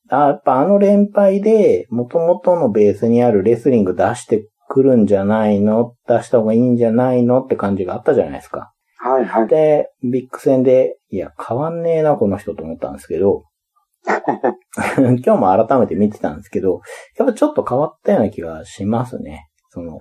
[0.09, 5.95] あやっぱあの連敗で、元々のベースにあるレスリング出してくるんじゃないの？
[6.09, 7.43] 出した方がいいんじゃないの？
[7.43, 8.73] って感じがあったじゃないですか。
[8.99, 9.49] はいはい。
[9.49, 13.45] で、ビッグ戦で、いや、変わんねえな、この人と思ったんですけど、
[14.97, 16.81] 今日も改めて見てたんですけど、
[17.19, 19.49] やっぱちょっと変わったような気がしますね。
[19.77, 19.99] その。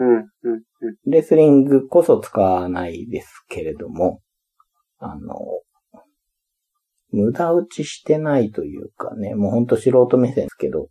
[1.05, 4.21] レスリングこそ使わないですけれども、
[4.99, 5.35] あの、
[7.11, 10.87] 無駄打ちしてないというかね、もうほんと素人目線ですけど、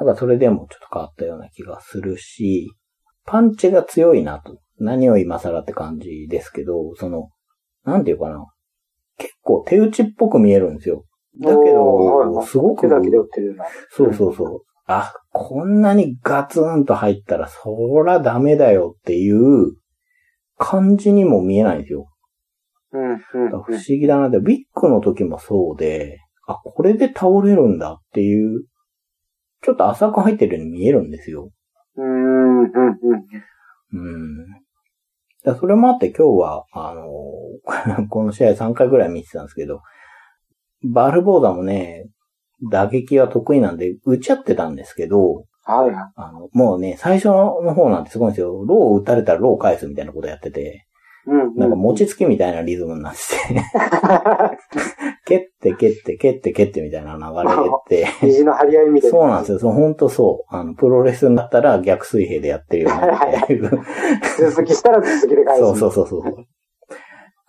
[0.00, 2.72] なんかそれでもちょっと変わったような気がするし、
[3.26, 4.58] パンチが強いなと。
[4.78, 7.28] 何を今更って感じですけど、その、
[7.84, 8.46] なんていうかな。
[9.18, 11.04] 結構手打ちっぽく見えるんですよ。
[11.40, 13.64] だけど、いすごく手だけで売ってるな。
[13.90, 14.62] そうそうそう。
[14.86, 19.76] あ、こんなにガツンと入ったら、そらダメだよっていう
[20.58, 22.08] 感じにも見えないんですよ。
[22.92, 23.18] うん、うん。
[23.62, 28.64] 不思議だなって、ウィックの時もそうで、あ、これで倒れるんだっていう、
[29.62, 31.50] ちょっと浅く入ってるように見えるんですよ。
[31.96, 34.32] うん、うん、うん。
[35.46, 35.56] うん。
[35.58, 37.04] それもあって今日は、あの、
[38.08, 39.80] この試合3回ぐらい見てたんですけど、
[40.82, 42.08] バルボーダもね、
[42.70, 45.94] 打撃は得意なんで、打ち合ってたんですけど、はいはい。
[46.16, 48.64] あの、もうね、最初の方なんてすごいんですよ。
[48.66, 50.86] ローを打たれたらローを返すみたいなことやってて、
[51.26, 51.56] うん。
[51.56, 53.20] なんか餅つきみたいなリズムになって
[53.54, 53.62] て、
[55.24, 59.18] 蹴って蹴って蹴って蹴ってみたいな流れで、肘の張り合いみたいな。
[59.18, 59.58] そうなんですよ。
[59.58, 60.54] そう、本当そう。
[60.54, 63.70] あの、プロレスになったら逆水平でやってるようなっていう。
[64.38, 65.60] 続きしたら続きで返す。
[65.62, 66.46] そうそうそうそう。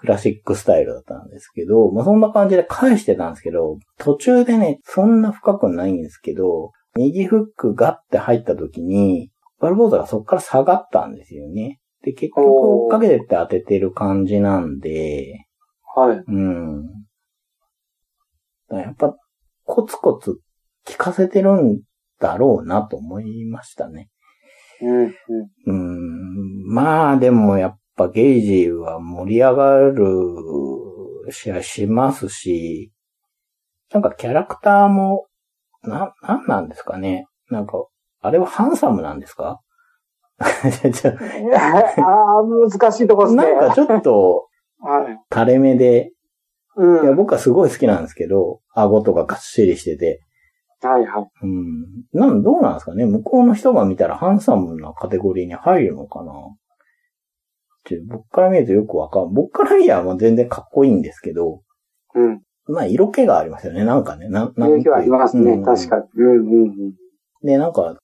[0.05, 11.79] クラシックスタイルだったんですけど、まあ、そんな感じで返してたんですけど、途中でね、そんな深くないんですけど、右フックガッて入った時に、バルボーザがそこから下がったんですよね。
[12.03, 15.45] で、結局追っかけてって当ててる感じなんで、
[15.95, 16.23] はい。
[16.27, 16.83] うん。
[18.69, 19.15] やっぱ、
[19.63, 20.39] コツコツ
[20.85, 21.81] 効かせてるん
[22.19, 24.09] だろうなと思いましたね。
[24.81, 25.13] うん、うん。
[25.65, 26.65] うん。
[26.67, 30.03] まあでもやっぱゲイジーは盛り上がる
[31.31, 32.91] 試合しますし、
[33.91, 35.27] なんかキャラクターも、
[35.83, 37.27] な、なんなんですかね。
[37.49, 37.73] なんか、
[38.21, 39.61] あれはハンサムなんですか？
[40.39, 43.43] ああ、難しいとこですね。
[43.55, 44.47] なんかちょっと
[44.79, 45.17] はい。
[45.33, 46.11] 垂れ目で、
[46.75, 47.05] うん。
[47.05, 50.21] いや僕はすごい好きなんですけど、顎とかがっしりしてて、
[50.81, 51.29] はいはい。
[51.43, 51.85] うん。
[52.13, 53.05] なん、どうなんですかね？
[53.05, 56.33] 向こうの人が見たらハンサムなカテゴリーに入るのかな？
[57.85, 61.61] ちょ僕から見るとよくわかん僕から見ればもう全然かっこいいんですけど、
[62.15, 62.41] うん。
[62.67, 63.85] まあ色気がありますよね。
[63.85, 64.27] なんかね。
[64.27, 65.51] ななん人気はありますね。
[65.51, 66.03] うん確かに。
[66.15, 66.93] うんうんうん。
[67.43, 67.95] で、なんか、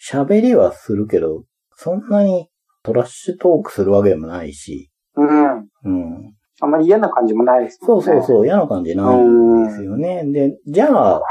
[0.00, 1.44] 喋りはするけど、
[1.74, 2.48] そんなに
[2.82, 5.58] トラッシュトークするわけでもないし、うん。
[5.58, 6.34] うん。
[6.60, 7.86] あんまり嫌な感じもないですね。
[7.88, 10.24] うんそうそう、嫌な感じないんですよね。
[10.26, 11.22] で、じゃあ、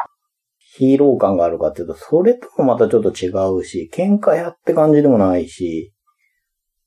[0.76, 5.94] ヒーロー感があるかっていうと、それともまたちょっと違うし、喧嘩やって感じでもないし、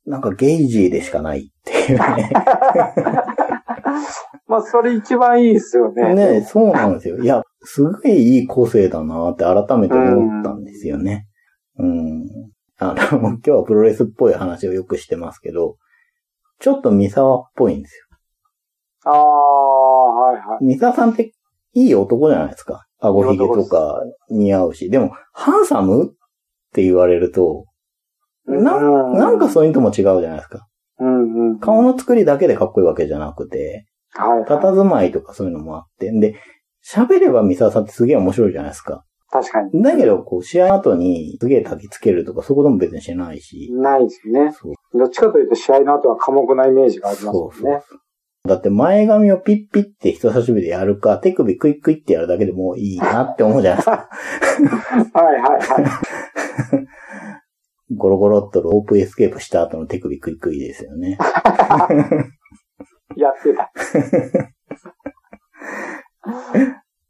[0.07, 2.31] なんかゲイジーでしかないっていうね。
[4.49, 6.15] まあ、それ一番いいですよね。
[6.15, 7.19] ねそうなんですよ。
[7.19, 11.27] いや、すごいいい個性だなって改めて思ったんですよね。
[11.79, 12.29] うん。
[12.79, 15.77] あの、今日はプロレスっぽい話をよくしてますけど、
[16.59, 18.07] ちょっと三沢っぽいんですよ。
[19.05, 20.65] ああ、はいはい。
[20.65, 21.33] 三沢さんって
[21.75, 22.87] いい男じゃないですか。
[22.99, 24.91] 顎ひげとか似合うし。
[24.91, 26.09] でも、ハンサムっ
[26.73, 27.65] て言われると、
[28.47, 30.67] なうんなんかそういうのとも違うじゃないですか。
[30.99, 31.59] うんうん。
[31.61, 34.45] 顔の作りだけでかっこいいわけじゃなくて、はい、はい。
[34.45, 36.11] 佇まいとかそういうのもあって。
[36.13, 36.37] で、
[36.85, 39.05] 喋れば三沢さんってすげえ面白いじゃないですか。
[39.31, 39.83] 確かに。
[39.83, 43.71] だけど、こう、試合後にすげえ焚きつけるとか、そういうことも別にしないし。
[43.73, 44.53] ないですね。
[44.53, 47.83] そうどっちかというと試合の後は寡黙なイメージがありますそうそう。
[48.47, 54.09] だって前髪をピッピッって人差し指でやるか、手首クイックイってやるだけでもういいなって思うじゃないですか。
[55.15, 56.82] はいはいはい。
[57.97, 61.19] ゴロゴロっとロープエスケープした後の手首クイックイですよね。
[63.17, 63.71] やってた。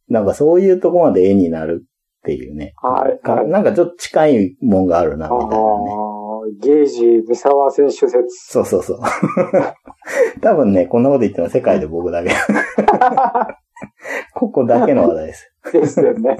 [0.09, 1.87] なんかそういうとこまで絵になるっ
[2.25, 2.75] ていうね。
[2.83, 5.63] はいかなんかちょっと近いもんがあるな、みたいなね。
[6.43, 8.27] ー、ゲージ、三沢選手説。
[8.31, 9.01] そうそうそう。
[10.41, 12.31] 多分ね、こんなこと言ってるのは世界で僕だけ。
[14.35, 15.55] ここだけの話題です。
[15.73, 16.37] ですよね。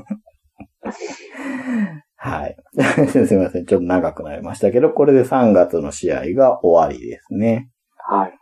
[2.25, 2.57] はい。
[3.11, 3.67] すみません。
[3.67, 7.69] ちょっと長くなりましたけど、これで3月の試合が終わりですね。
[7.97, 8.39] はい。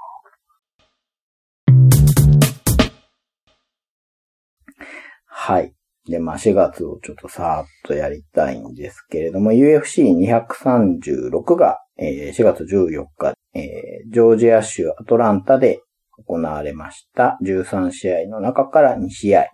[5.25, 5.75] はい。
[6.05, 15.81] で、まあ4月をちょっとさーっとやりたいんですけれども、UFC236 が、えー4月14日、えージョージア州アトランタで
[16.27, 19.47] 行われました13試合の中から2試合。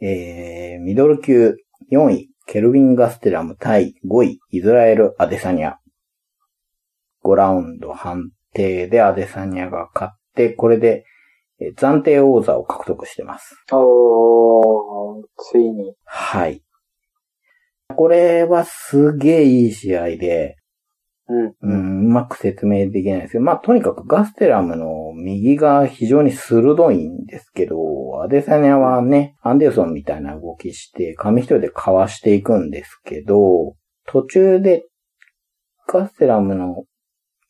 [0.00, 1.54] えーミドル級
[1.92, 5.78] 4位、ケルビン・ガステラム対5位、イスラエル・アデサニア。
[7.24, 11.04] 5ラウンド判定でアデサニアが勝って、これで
[11.58, 13.56] えー暫定王座を獲得してます。
[13.72, 15.94] おー、ついに。
[16.04, 16.62] はい。
[17.94, 20.56] これはすげえいい試合で、
[21.28, 22.06] うん。
[22.06, 27.76] うまく説明できないですけど、まあ、とにかくガステラムの右が非常に鋭いんですけど、
[28.22, 33.74] アデサニアはね、アンデルソンみたいな動きして、紙一重でかわしていくんですけど、
[34.06, 34.84] 途中で
[35.88, 36.84] ガステラムの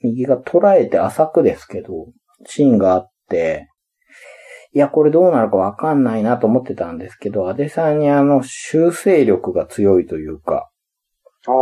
[0.03, 2.07] 右が捉えて浅くですけど、
[2.47, 3.69] シーンがあって、
[4.73, 10.69] いや、これどうなるかわかんないなと思ってたんですけど、アデサニアの修正力が強いというか、
[11.47, 11.53] あー、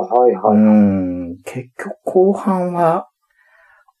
[0.00, 0.58] はいはうい。
[0.58, 3.08] ん、結局後半は、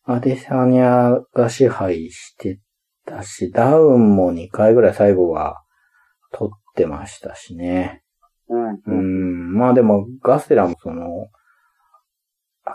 [0.04, 2.58] アデサニアが支配して
[3.06, 5.62] たし、ダウンも2回ぐらい最後は
[6.32, 8.02] 取ってましたしね。
[8.48, 8.70] うん。
[8.70, 9.52] ううん。
[9.52, 11.28] ん、まあでもガステラもその、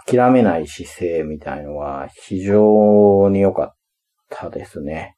[0.08, 3.76] 諦めない姿勢みたいのは非常に良かっ
[4.30, 5.16] たですね。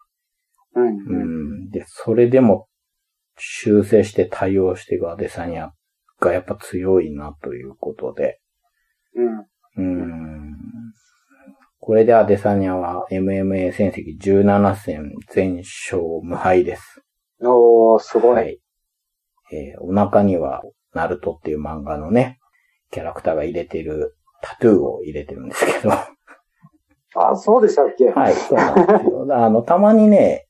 [0.76, 0.88] うん。
[0.88, 1.68] ううん。
[1.68, 2.68] ん、で、それでも
[3.38, 5.72] 修正して対応していくアデサニア
[6.20, 8.40] がやっぱ強いなということで、
[9.16, 9.46] うん。
[9.78, 10.58] うん
[11.80, 17.02] これでアデサニアは MMA 戦績17戦全勝無敗です。
[17.42, 18.32] おー、すご。
[18.32, 19.56] はいい。
[19.56, 20.64] えーお腹には、
[20.94, 22.40] ナルトっていう漫画のね、
[22.92, 25.90] キャラクターが入れてる、タトゥーを入れてるんですけど。
[25.90, 28.06] はあ、そうでしたっけ？
[28.06, 29.28] い、そうなんですよ。
[29.32, 30.48] あの、たまにね、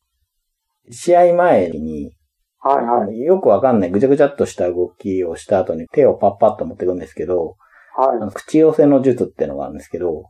[0.90, 2.17] 試合前に、
[2.60, 3.20] はいはい。
[3.20, 7.56] よくわかんないぐちゃぐちゃっとした動きをした後に手をパッパッと持ってくんですけど、
[7.98, 8.20] あはい。
[8.20, 10.24] の口寄せの術っていうのがあるんですけど、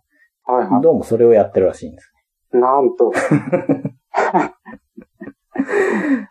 [0.43, 2.11] はいはどうもそれをやってるらしいんです。
[2.53, 2.57] い。
[2.57, 3.11] なんと。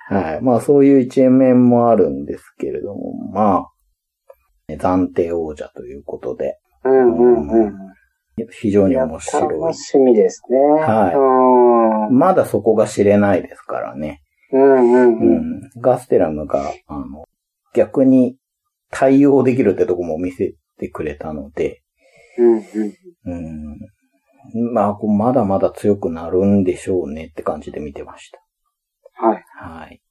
[0.09, 0.41] はい。
[0.43, 3.67] まあそういう一面もあるんですけれども、まあ、
[4.69, 7.75] ね暫定王者ということで、うんうんうん。
[8.51, 9.61] 非常に面白い。
[9.61, 10.59] 楽しみですね。
[10.59, 11.15] はい
[12.11, 12.19] うん。
[12.19, 14.23] まだそこが知れないですからね。
[14.53, 15.57] うんうんううん。
[15.65, 15.71] ん。
[15.81, 17.29] ガステラムが、あの、
[17.75, 18.37] 逆に
[18.91, 21.83] 対応できるってとこも見せてくれたので、
[22.39, 22.65] うんうん。
[24.55, 24.73] うん。
[24.73, 28.41] まあ、こうまだまだ強くなるんでしょうねって感じで見てました。
[29.15, 29.45] はい。
[29.59, 30.03] はい。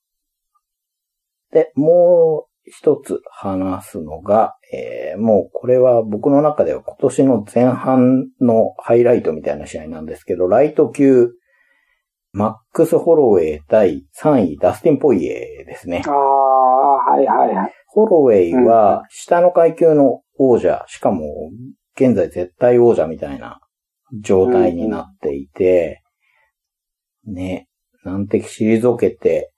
[1.52, 11.30] で、もう一つ話すのが、えーもうこれは僕の中では今年の前半のハイライトみたいな試合なんですけど、ライト級、
[12.36, 16.12] マックス・ホロウェイ対3位ダスティン・ポイエですねあ。
[16.12, 17.74] あ、はいはいはい。
[17.88, 21.24] ホロウェイは下の階級の王者、しかも
[21.96, 23.62] 現在絶対王者みたいな
[24.22, 26.04] 状態になっていて、
[27.26, 27.70] ね、
[28.04, 29.54] 難敵退けて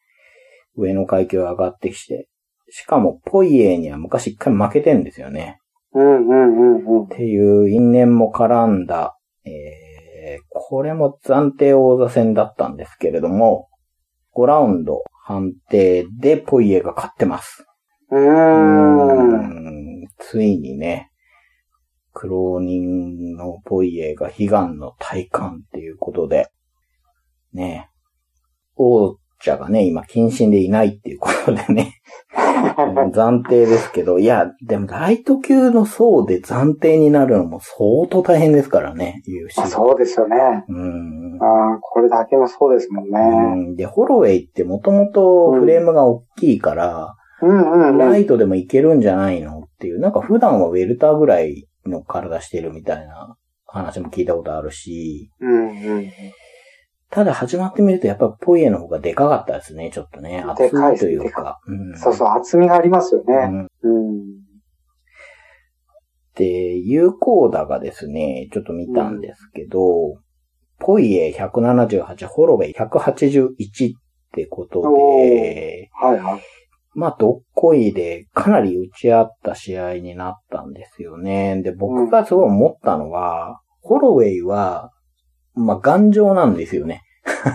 [0.76, 2.28] 上の階級上がってきて、
[2.70, 5.58] しかもポイエには昔一回負けてんですよね。
[5.94, 7.08] うんうんうんうんっ。
[7.08, 9.87] ていう因縁も絡んだ、えー、
[10.50, 13.70] これも暫定王座戦だったんですけれども、
[14.36, 17.66] 5ラウンド判定でポイエが勝ってます。
[18.12, 20.04] うーん。
[20.04, 21.12] んついにね、
[22.14, 26.50] 苦労人のポイエが悲願の体感っていうことで、
[27.54, 27.90] ね、
[28.76, 31.96] 王者がね、今謹慎でいないっていうことでね、
[33.14, 39.68] 暫定ですけど、いや、でもライト級の層で暫定になるのも相当大変ですからね、UFC は。
[39.68, 40.38] そうですよね。
[40.70, 43.72] うんああ、これだけのそうですもんうね。
[43.72, 47.98] んで、ホロウェイってもともとフレームが大きいから、うんうんうん。
[47.98, 55.70] ライトでもいけるんじゃないのっていう、なんか普段はウェルターぐらいの体してるみたいな話も聞いたことあるし、うんう
[56.00, 56.08] ん。
[57.10, 60.44] ただ始まってみるとやっぱポイエの方がでかかったですね、ちょっとね。
[60.46, 61.60] 厚いというか。
[61.66, 63.70] うんそうそう、厚みがありますよね。
[63.84, 64.48] うんうん。
[66.36, 70.18] で、有効打がですね、ちょっと見たんですけど、
[70.80, 74.00] ポイエ178、ホロウェイ181っ
[74.34, 76.42] てことおで、はいはい。
[76.94, 81.62] まあ、どっこいで、かなり打ち合った試合になったんですよね。
[81.64, 84.92] で、僕がすごい思ったのは、ホロウェイは、
[85.58, 87.04] まあ、頑丈なんですよね。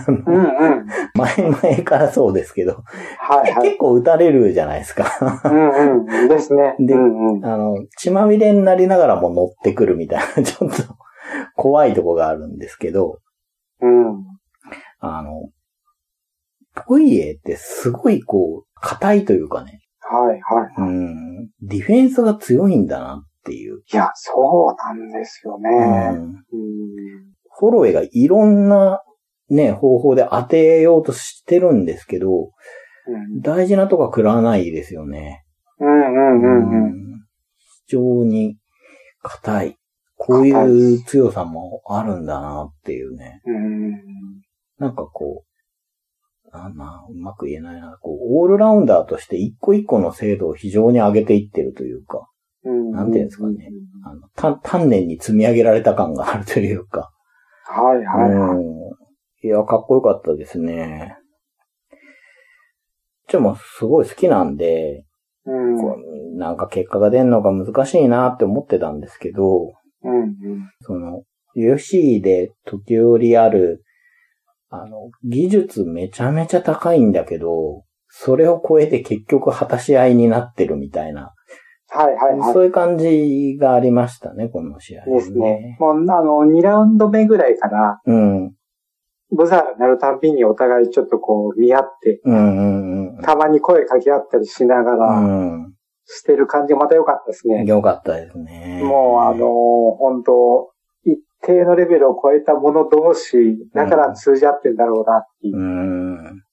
[0.07, 0.85] うんうん。
[1.15, 2.83] 前々からそうですけど、
[3.19, 3.69] はいはい。
[3.69, 5.05] 結構打たれるじゃないですか。
[5.45, 6.27] うんうん。
[6.27, 6.75] ですね。
[6.79, 7.45] でうんうん。
[7.45, 10.95] あの、血まみれになりながらも乗ってくるみたいな、 ちょっと
[11.55, 13.19] 怖いとこがあるんですけど、
[13.81, 14.25] うん。
[14.99, 15.49] あの、
[16.87, 20.73] ポイエってすごいこう、硬いというかね、はいはい。
[20.77, 23.79] うん、ディフェンスが強いんだなっていう。
[23.91, 24.31] いや、そ
[24.71, 25.69] うなんですよね。
[25.69, 27.32] うんうん。
[27.55, 29.01] ホロウェイがいろんな
[29.49, 35.43] ね、方法で当てようとしてるんですけど、うん大事なとこは食らわないですよね。
[35.79, 36.85] うんうんうんうん。
[36.85, 37.03] うん
[37.87, 38.57] 非常に
[39.21, 39.77] 硬い。
[40.15, 43.41] こういう強さもあるんだなっていうね。
[43.45, 43.91] うん。
[44.79, 47.97] なんかこう、なんな、うまく言えないな。
[48.01, 52.29] こう、オールラウンダーとして一個一個の精度を非常に上げていってるというか、
[52.63, 52.91] うん。
[52.91, 53.69] なんていうんですかね
[54.05, 57.12] あの、た丹念に積み上げられた感があるというか。
[57.73, 58.57] はいはいはい。
[58.57, 59.47] うん。
[59.47, 61.17] いや、かっこよかったですね。
[63.27, 65.05] じゃあもうすごい好きなんで、
[65.45, 65.77] うん。
[65.77, 70.35] こうなんか結果が出るのが難しいなって思ってたんですけど、うんうん。
[70.81, 71.23] その、
[71.55, 73.83] UFC で時折ある、
[74.69, 81.33] あの、技術めちゃめちゃ高いんだけど、それを超えて結局果たし合いになってるみたいな、
[81.95, 82.53] はいはいはい。
[82.53, 85.77] そういう感じがありましたね、この試合、ですね。。
[85.79, 88.53] もう、あの、2ラウンド目ぐらいから、うん。
[89.31, 93.21] ブザーが鳴るたんびにお互いちょっとこう見合って、うんうんうん。
[93.21, 95.73] たまに声かけ合ったりしながらうん。
[96.05, 97.63] してる感じがまた良かったですね。
[97.65, 98.81] よかったですね。
[98.83, 99.47] もうあの、
[99.97, 100.71] 本当
[101.05, 105.57] 一定のレベルを超えた者同士、だから通じ合ってんだろうなっていう。
[105.57, 106.43] うん。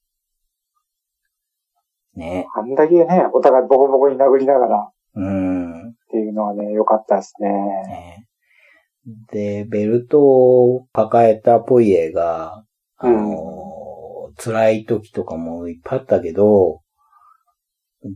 [2.14, 2.47] ね。
[2.55, 5.95] あんだけね、お互いボコボコに殴りながらっうん。
[6.11, 7.49] ていうのはね、良かったですね。
[7.51, 8.27] ね
[9.33, 12.65] で、ベルトを抱えたポイエが、
[12.97, 16.81] あの、辛い時とかもいっぱいあったけど、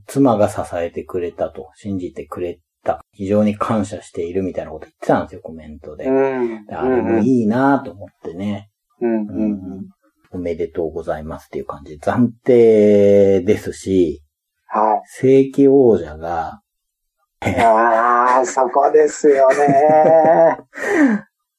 [0.07, 6.07] 妻が支えてくれたと、信じてくれた、非常に感謝しているみたいなこと言ってたんですよ、コメントで。
[6.07, 6.67] うん。
[6.67, 8.71] であれもいいなと思ってね、
[9.01, 9.27] うん。
[9.27, 9.89] ううんん。
[10.33, 14.23] おめでとうございますっていう感じで、暫定ですし、
[14.67, 16.61] は正規王者が、
[17.51, 17.61] い。
[17.61, 20.59] ああ、そこですよね。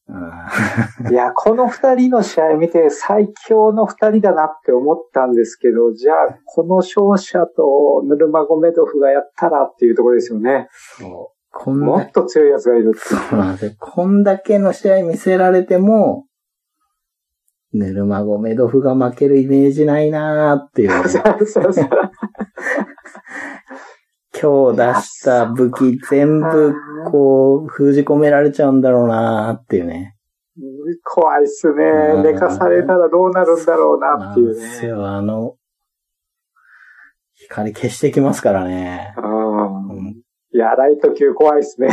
[0.08, 6.16] うんいや、この二人の試合見て最強の二人だなって思ったんですけど、じゃあ、
[6.46, 10.70] この勝者とヌルマゴメドフがやったらっていうところですよね。
[10.72, 12.94] そうこんだもっと強いやつがいる。
[12.96, 13.72] そうなんですよ。
[13.80, 16.26] こんだけの試合見せられても、
[17.74, 21.90] ヌルマゴメドフが負けるイメージないなーっていうね、 そうそうそう。
[24.40, 26.76] 今日出した武器全部
[27.10, 30.16] こう封じ込められちゃうんだろうなーっていうね。
[31.04, 32.22] 怖いっすね。
[32.24, 35.56] 寝かされたらどうなるんだろうなっていうなんですあの、
[37.34, 39.14] 光消してきますからね。
[39.18, 40.16] うんうん
[40.54, 41.90] いや、ライト級怖いっすね。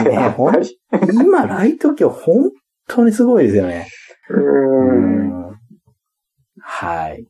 [1.21, 2.53] 今、ライト級本
[2.87, 3.89] 当にすごいですよね。
[4.31, 5.49] うん。
[5.49, 5.59] うん
[6.61, 7.27] はい。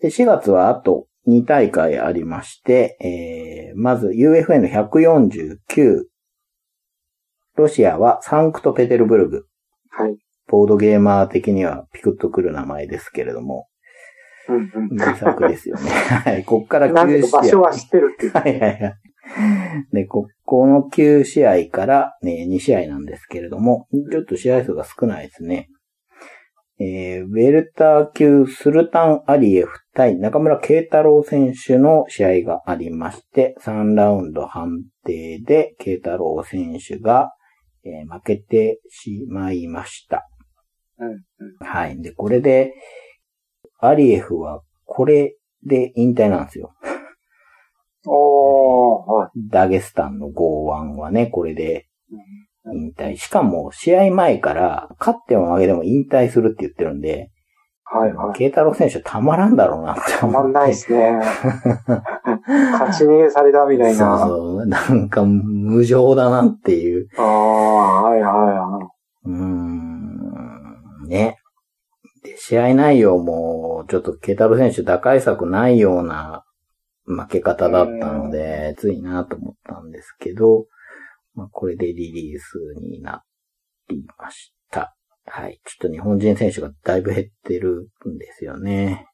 [0.00, 6.04] で、4月はあと2大会ありまして、えー、まず UFN149。
[7.56, 9.46] ロシアはサンクトペテルブルグ。
[9.90, 10.16] はい。
[10.48, 13.66] ボードゲーマー的にはピクッとくる名前ですけれども、
[14.48, 15.90] うんうん名作ですよね。
[15.90, 16.44] はい。
[16.44, 17.30] こっからなんで9試合。
[17.30, 18.32] か場所は知ってるっていう。
[18.32, 18.94] はいはいはい。
[19.92, 25.68] で、ここの9試合から、ね、2試合なんですけれども、ちょっと試合数が少ないですね。
[26.78, 37.32] えー、ウェルター級スルタン・アリエフ対中村慶太郎選手の試合がありまして、3ラウンド判定で慶太郎選手が、
[37.84, 40.28] えー負けてしまいました。
[40.98, 41.20] うんうん
[41.60, 42.02] はい。
[42.02, 42.74] で、これで、
[43.78, 46.74] アリエフはこれで引退なんですよ。
[48.06, 49.30] おー、はい。
[49.48, 51.86] ダゲスタンの剛腕はね、これで
[52.72, 53.16] 引退。
[53.16, 57.30] しかも、試合前から、勝っても負けても引退するって言ってるんで、
[57.84, 58.38] はいはい。
[58.38, 60.52] 慶太郎選手たまらんだろうなってたまん。
[60.52, 61.20] ないですね。
[62.72, 64.18] 勝ち逃げされたみたいな。
[64.18, 64.66] そうそう。
[64.66, 67.08] なんか、無情だなっていう。
[67.16, 68.90] ああ、はいはいは
[69.24, 71.06] うーん。
[71.06, 71.36] ね。
[72.24, 76.42] で、試合内容も、ちょっと慶太郎選手打開策ないような
[77.04, 80.66] 負け方だったので、ついなと思ったんですけど、
[81.36, 83.22] まあ、これでリリースにな
[83.88, 84.96] りました。
[85.26, 85.60] はい。
[85.64, 89.06] ちょっと日本人選手がだいぶ減ってるんですよね。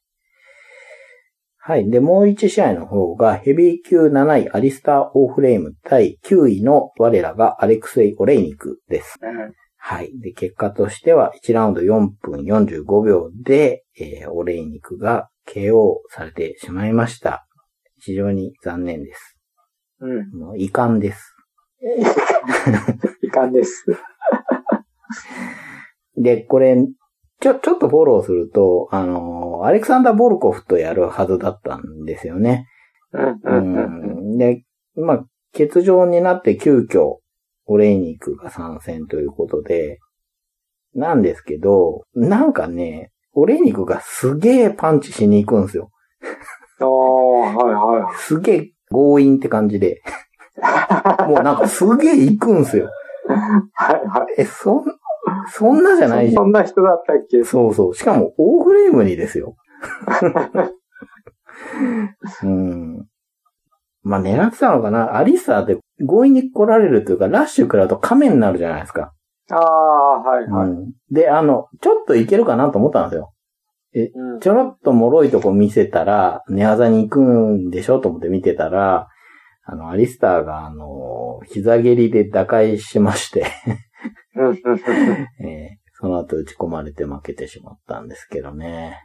[1.57, 1.89] はい。
[1.89, 9.17] で、もう1試合の方が、ヘビー級7位アリスター・オーフレーム対9位の我らがアレクセイ・オレイニクです。
[9.21, 9.53] うん。
[9.77, 10.11] はい。
[10.19, 17.45] で、結果としては1ラウンド4分45秒で、えーオレイニクが KO されてしまいました。
[17.99, 19.37] 非常に残念です。
[19.99, 20.31] うん。
[20.37, 21.32] もう遺憾です。
[23.21, 23.85] いかんです。
[26.17, 26.77] で、これ、
[27.39, 32.67] ちょ、ちょっとフォローすると、あのーアレクサンダー・ボルコフとやるはずだったんですよね。
[33.13, 33.61] う。
[33.61, 34.37] ん。
[34.37, 34.63] で、
[34.95, 37.19] まあ、欠場になって急遽、
[37.65, 39.99] オレイニクが参戦ということで、
[40.95, 45.91] なんですけど、なんかね、オレイニクがすげえパンチしに行くんですよ。
[46.79, 48.15] ああ、はいはい。
[48.17, 50.01] すげえ強引って感じで。
[51.27, 52.89] もうなんかすげえ行くんすよ。
[53.73, 54.41] はいはい。
[54.41, 54.83] え、そん、
[55.49, 56.43] そんなじゃないじゃん。
[56.43, 57.43] そんな人だったっけ？
[57.43, 57.95] そうそう。
[57.95, 59.55] しかも、オーフレームにですよ。
[62.43, 63.05] うん。
[64.03, 65.17] まあ、狙ってたのかな？
[65.17, 69.13] アリスターって強引に来られるというか、ラッシュ食らうと亀になるじゃないですか。
[69.51, 70.67] ああ、はいはい。
[70.67, 70.91] うん。
[71.11, 73.29] で、あの、ちょっといけるかなと思ったんですよ。
[73.95, 77.99] うんちょろっと脆いとこ見せたら、寝技に行くんでしょ？
[77.99, 79.07] と思って見てたら、
[79.65, 83.45] あの、アリスターが、あの、膝蹴りで打開しまして、
[85.39, 88.99] えーその後打ち込まれて負けてしまったんですけどね。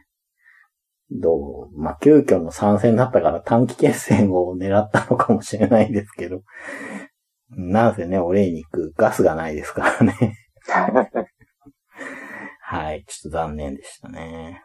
[1.09, 6.41] どうまあ、急遽の参戦だったから短期決戦を狙ったのかもしれないですけど。
[7.51, 10.35] なんせね、オレイニクガスがないですからね。
[12.61, 14.61] はい、ちょっと残念でしたね。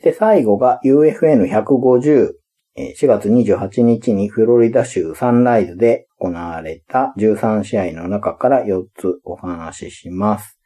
[0.00, 2.32] で、最後が UFN150、えー
[2.76, 10.58] 4月28日にフロリダ州サンライズで行われた13試合の中から4つお話しします。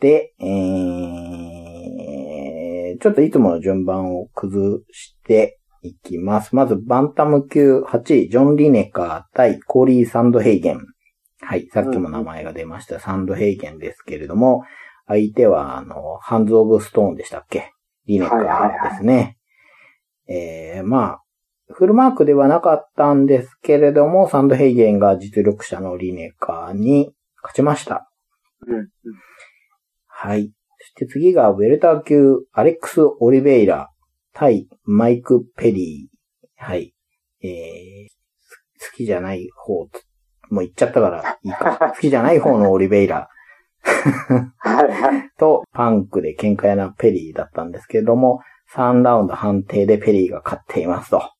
[0.00, 6.54] で、えー、ちょっといつもの順番を崩していきます。
[6.54, 10.80] まず、バンタム級8位、ジョン・リネカー対コーリー・サンドヘイゲン。
[11.40, 14.62] はい、さっきも名前が出ました、サンドヘイゲンですけれども、
[15.06, 17.72] 相手は、あの、ハンズ・オブ・ストーンでしたっけ？
[18.06, 19.36] リネカーですね。
[20.28, 21.23] えー、まあ、
[21.76, 27.12] フルマークではなかったんですけれども、サンドヘイゲンが実力者のリネカーに
[27.42, 28.08] 勝ちました。
[28.66, 28.88] うん
[30.06, 30.52] はい。
[30.78, 33.90] そして次がウェルター級アレックス・オリベイラ
[34.32, 36.64] 対マイク・ペリー。
[36.64, 36.94] はい。
[37.42, 38.08] えー、
[38.90, 39.80] 好きじゃない方、
[40.50, 41.92] もう言っちゃったからいいか。
[41.94, 43.28] 好きじゃない方のオリベイラ。
[45.36, 48.40] とパンクで喧嘩屋なペリーだったんですけれども、
[48.74, 51.33] 3ラウンド判定でペリーが勝っていますと。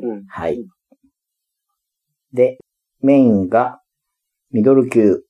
[0.00, 0.24] うん。
[0.26, 0.64] はい。
[2.32, 2.58] で、
[3.00, 3.80] メインが、
[4.50, 5.22] ミドル級、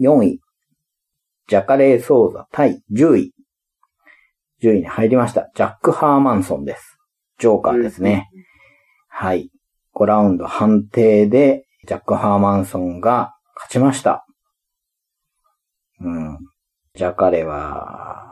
[0.00, 0.40] 4位、
[1.48, 3.34] ジャカレー・ソーザ対10位。
[4.62, 5.50] 10位に入りました。
[5.54, 6.98] ジャック・ハーマンソンです。
[7.38, 8.30] ジョーカーですね。
[9.08, 9.50] はい。
[9.94, 14.24] 5ラウンド判定で、ジャック・ハーマンソンが勝ちました。
[16.00, 16.38] うん。
[16.94, 18.22] ジャカレは、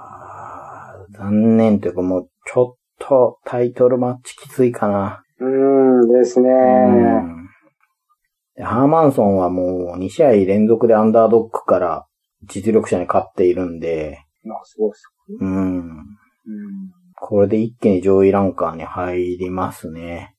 [1.11, 5.25] 残念というかもう、ちょっとタイトルマッチきついかな。
[5.41, 6.49] うんですね。
[8.63, 12.07] ハーマンソンはもう2試合連続でアンダードックから
[12.43, 15.05] 実力者に勝っているんで、まあ、そうです。
[15.41, 15.79] うん。
[15.79, 16.05] うん。
[17.17, 20.35] これで一気に上位ランカーに入りますね。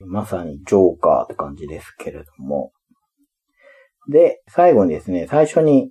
[0.00, 2.72] まさにジョーカーって感じですけれども。
[4.08, 5.90] で、最後にですね、最初に、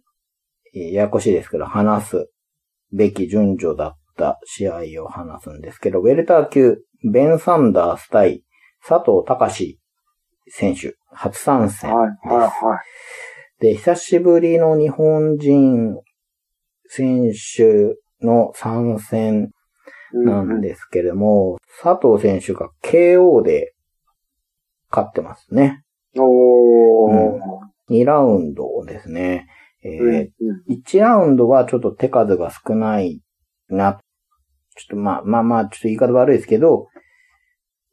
[0.73, 2.29] えーややこしいですけど、話す
[2.91, 8.43] べき順序だった試合を話すんですけど、ウェルター級、ベン・サンダース対
[8.87, 9.79] 佐藤隆
[10.47, 12.27] 選手、初参戦はい、です。
[12.27, 12.51] はい、はい。
[13.61, 15.95] で、久しぶりの日本人
[16.87, 19.51] 選手の参戦
[20.13, 23.73] なんですけれども、佐藤選手が KO で
[24.89, 25.83] 勝ってますね。
[26.17, 27.39] おー。
[27.89, 29.47] 2ラウンドですね。
[29.83, 30.29] えーうんうん
[30.69, 33.21] 1ラウンドはちょっと手数が少ない
[33.69, 33.99] な。
[34.75, 36.87] ちょっとまあまあまあ、ちょっと言い方悪いですけど、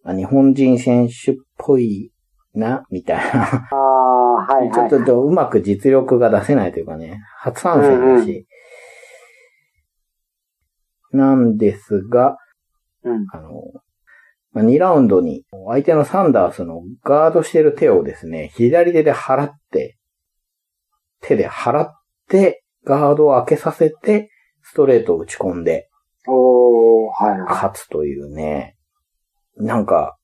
[0.04, 2.12] まあ日本人選手っぽい
[2.54, 3.68] な、みたいな。
[3.70, 4.90] ああ、はい、はい。
[4.90, 8.46] ちょっとうまく実力が出せないというかね、初参戦だし。
[11.12, 12.36] なんですが、
[13.04, 13.26] うん。
[13.32, 13.50] あの、
[14.52, 19.98] まあ、2ラウンドに相手のサンダースのガードしてる手をですね、左手で払って、
[21.20, 21.92] 手で払っ
[22.28, 24.30] て、ガードを開けさせて、
[24.62, 25.88] ストレートを打ち込んで
[26.26, 27.48] おー、はい、はい。
[27.48, 28.76] 勝つというね、
[29.56, 30.16] なんか、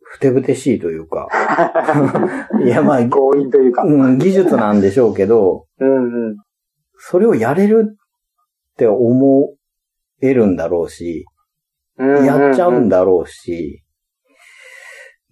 [0.00, 1.28] ふてぶてしいというか、
[2.64, 3.82] いやまあ、強引というか。
[3.82, 6.36] うん、技術なんでしょうけど、うん、うん。
[6.96, 7.96] それをやれる
[8.72, 9.54] って思
[10.20, 11.26] えるんだろうし、
[11.98, 13.84] やっちゃうんだろうし、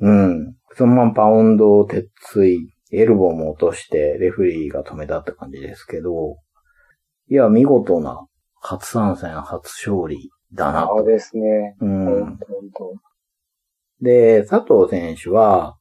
[0.00, 0.56] うん。
[0.74, 6.36] そのままパウンドを鉄槌、エルボーも落として、レフェリーが止めたって感じですけど、
[7.28, 8.26] いや、見事な
[8.66, 10.98] 初参戦、初勝利だなと。
[10.98, 11.76] そうですね。
[11.80, 12.38] う本ん。
[12.38, 12.94] 当本当
[14.02, 15.76] で、佐藤選手は、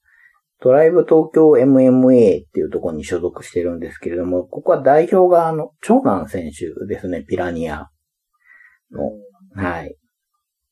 [0.62, 7.90] トライブ東京 MMA っていうところに所属してるんですけれども、ここは代表があの、長男選手ですね、ピラニア
[8.92, 9.12] の。
[9.56, 9.96] はい。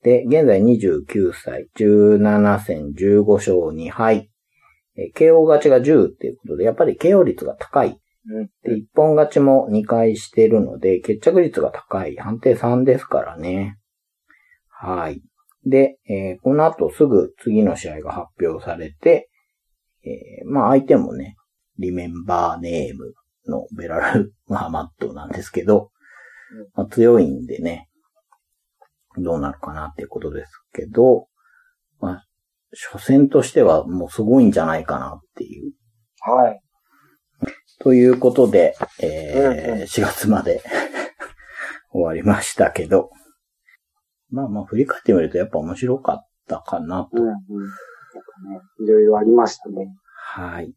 [0.03, 4.29] で、現在29歳、17戦15勝2敗。
[4.95, 7.99] えー KO 勝ちが10っていうことで、やっぱり KO 率が高い。
[8.63, 12.15] で、一本勝ちも2回してるので、決着率が高い。
[12.17, 13.77] 判定3ですからね。
[14.69, 15.21] はい。
[15.65, 19.29] で、えーこの後すぐ次の試合が発表されて、
[20.03, 21.35] えーまあ相手もね、
[21.79, 23.13] リメンバーネーム
[23.47, 25.91] のベラル・ ムハマットなんですけど、
[26.75, 27.89] まあ、強いんでね、
[29.17, 31.27] どうなるかなっていうことですけど、
[31.99, 32.25] まあ、
[32.93, 35.73] 初戦としてはもうすごいんじゃないかなっていう。
[36.19, 36.62] はい。
[37.79, 40.61] ということで、えーうんうん4月まで
[41.91, 43.11] 終わりましたけど、
[44.29, 47.21] まあまあ振り返ってみるとやっぱ面白かったかなと。
[47.21, 47.35] うんうん。
[48.85, 49.95] いろいろありましたね。
[50.15, 50.73] はい。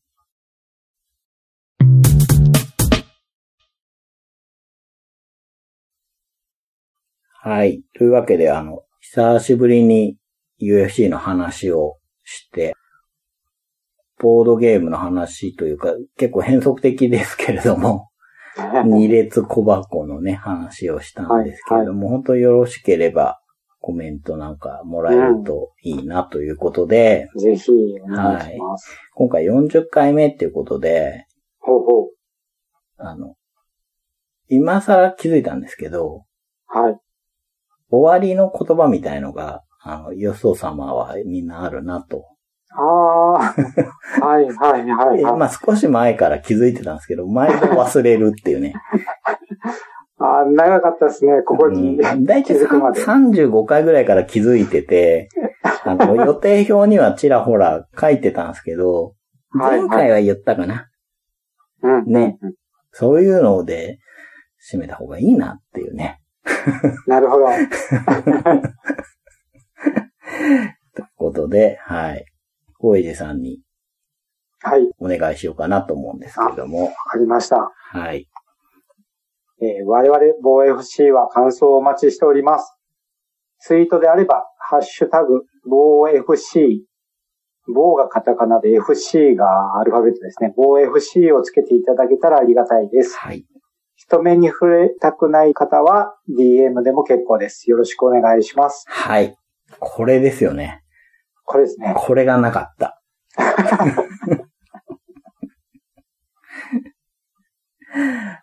[7.49, 7.82] はい。
[7.97, 10.18] というわけで、あの、久しぶりに
[10.61, 12.74] UFC の話をして、
[14.18, 18.08] ボードゲームの話というか、結構変則的ですけれども、
[18.86, 23.40] 二列小箱のね、話をしたんですけれども、本当によろしければ
[23.80, 27.70] コメントなんかもらえるといいなということで、ぜひ、
[28.02, 28.98] お願いします。
[29.14, 31.26] 今回40回目っていうことで、
[31.58, 32.10] ほうほう。
[32.96, 33.34] あの、
[34.48, 36.24] 今更気づいたんですけど、
[36.66, 36.98] はい。
[37.90, 42.24] 終わりの言葉みたいのが、あの、よそ様はみんなあるなと。
[42.78, 45.20] ああ、はい、はい、はい、はい。
[45.20, 48.74] えまあ少し前から気づいてたんですけど、毎度忘れるっていうね。
[50.18, 51.90] ああ、長かったですね、ここに。
[51.90, 55.28] うんだいたい気づくまで35回ぐらいから気づいてて、
[55.84, 59.14] あの、予定表にはちらほら書いてたんですけど、
[59.50, 60.90] はい前回は言ったかな。
[61.82, 62.12] うん。
[62.12, 62.54] ねうん。
[62.92, 63.98] そういうので
[64.70, 66.20] 締めた方がいいなっていうね。
[67.06, 67.46] なるほど。
[70.94, 72.24] ということで、はい。
[72.78, 73.60] 小池さんに
[74.60, 77.70] はい、お願いしようかなと思うんですけれども、わかりました。
[77.92, 78.28] はい。
[79.62, 82.76] えー我々、防 FC は感想をお待ちしております。
[83.60, 86.84] ツイートであれば、ハッシュタグ、防 FC、
[87.72, 90.52] 防がカタカナで FC がアルファベットですね。
[90.56, 93.16] 防 FC をつけていただけたらありがたいです。
[93.16, 93.44] はい。
[93.94, 97.70] 人目に触れたくない方は DM でも結構です。
[97.70, 98.84] よろしくお願いします。
[98.88, 99.36] はい。
[99.78, 100.82] これですよね。
[101.47, 101.94] これですね。
[101.97, 103.01] これがなかった。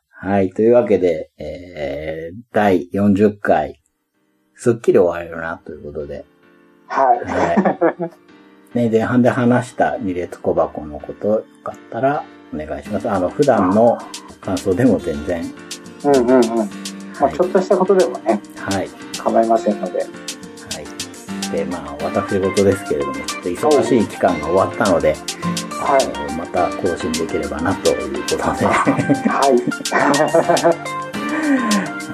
[0.10, 0.52] はい。
[0.52, 3.82] というわけで、えー、第40回、
[4.56, 6.26] すっきり終われるなということで、
[6.88, 7.20] はい。
[7.20, 8.10] は
[8.74, 8.78] い。
[8.78, 12.24] ね、前半で話した二列小箱のこと、よかったら
[12.54, 13.10] お願いします。
[13.10, 13.98] あの、普段の
[14.40, 15.44] 感想でも全然、
[16.06, 16.48] うんうんうん。
[16.48, 16.56] ま
[17.20, 18.90] あ、はいちょっとしたことでもね、はい。
[19.20, 20.33] 構いませんので。
[21.54, 21.58] はい。
[21.58, 25.16] で、まあ、私事ですけれども、ちょっと忙しい期間が終わったので、
[25.72, 26.04] はい。
[26.04, 28.56] あのまた更新できればなということで、は
[29.48, 29.54] い。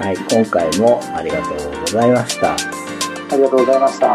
[0.00, 0.16] はい。
[0.16, 2.52] 今回もありがとうございました。
[2.52, 2.56] あ
[3.36, 4.08] りがとうございました。
[4.08, 4.14] ま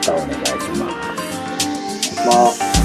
[0.00, 0.42] たお願いし
[0.78, 2.26] ます。
[2.26, 2.32] ま
[2.72, 2.75] あ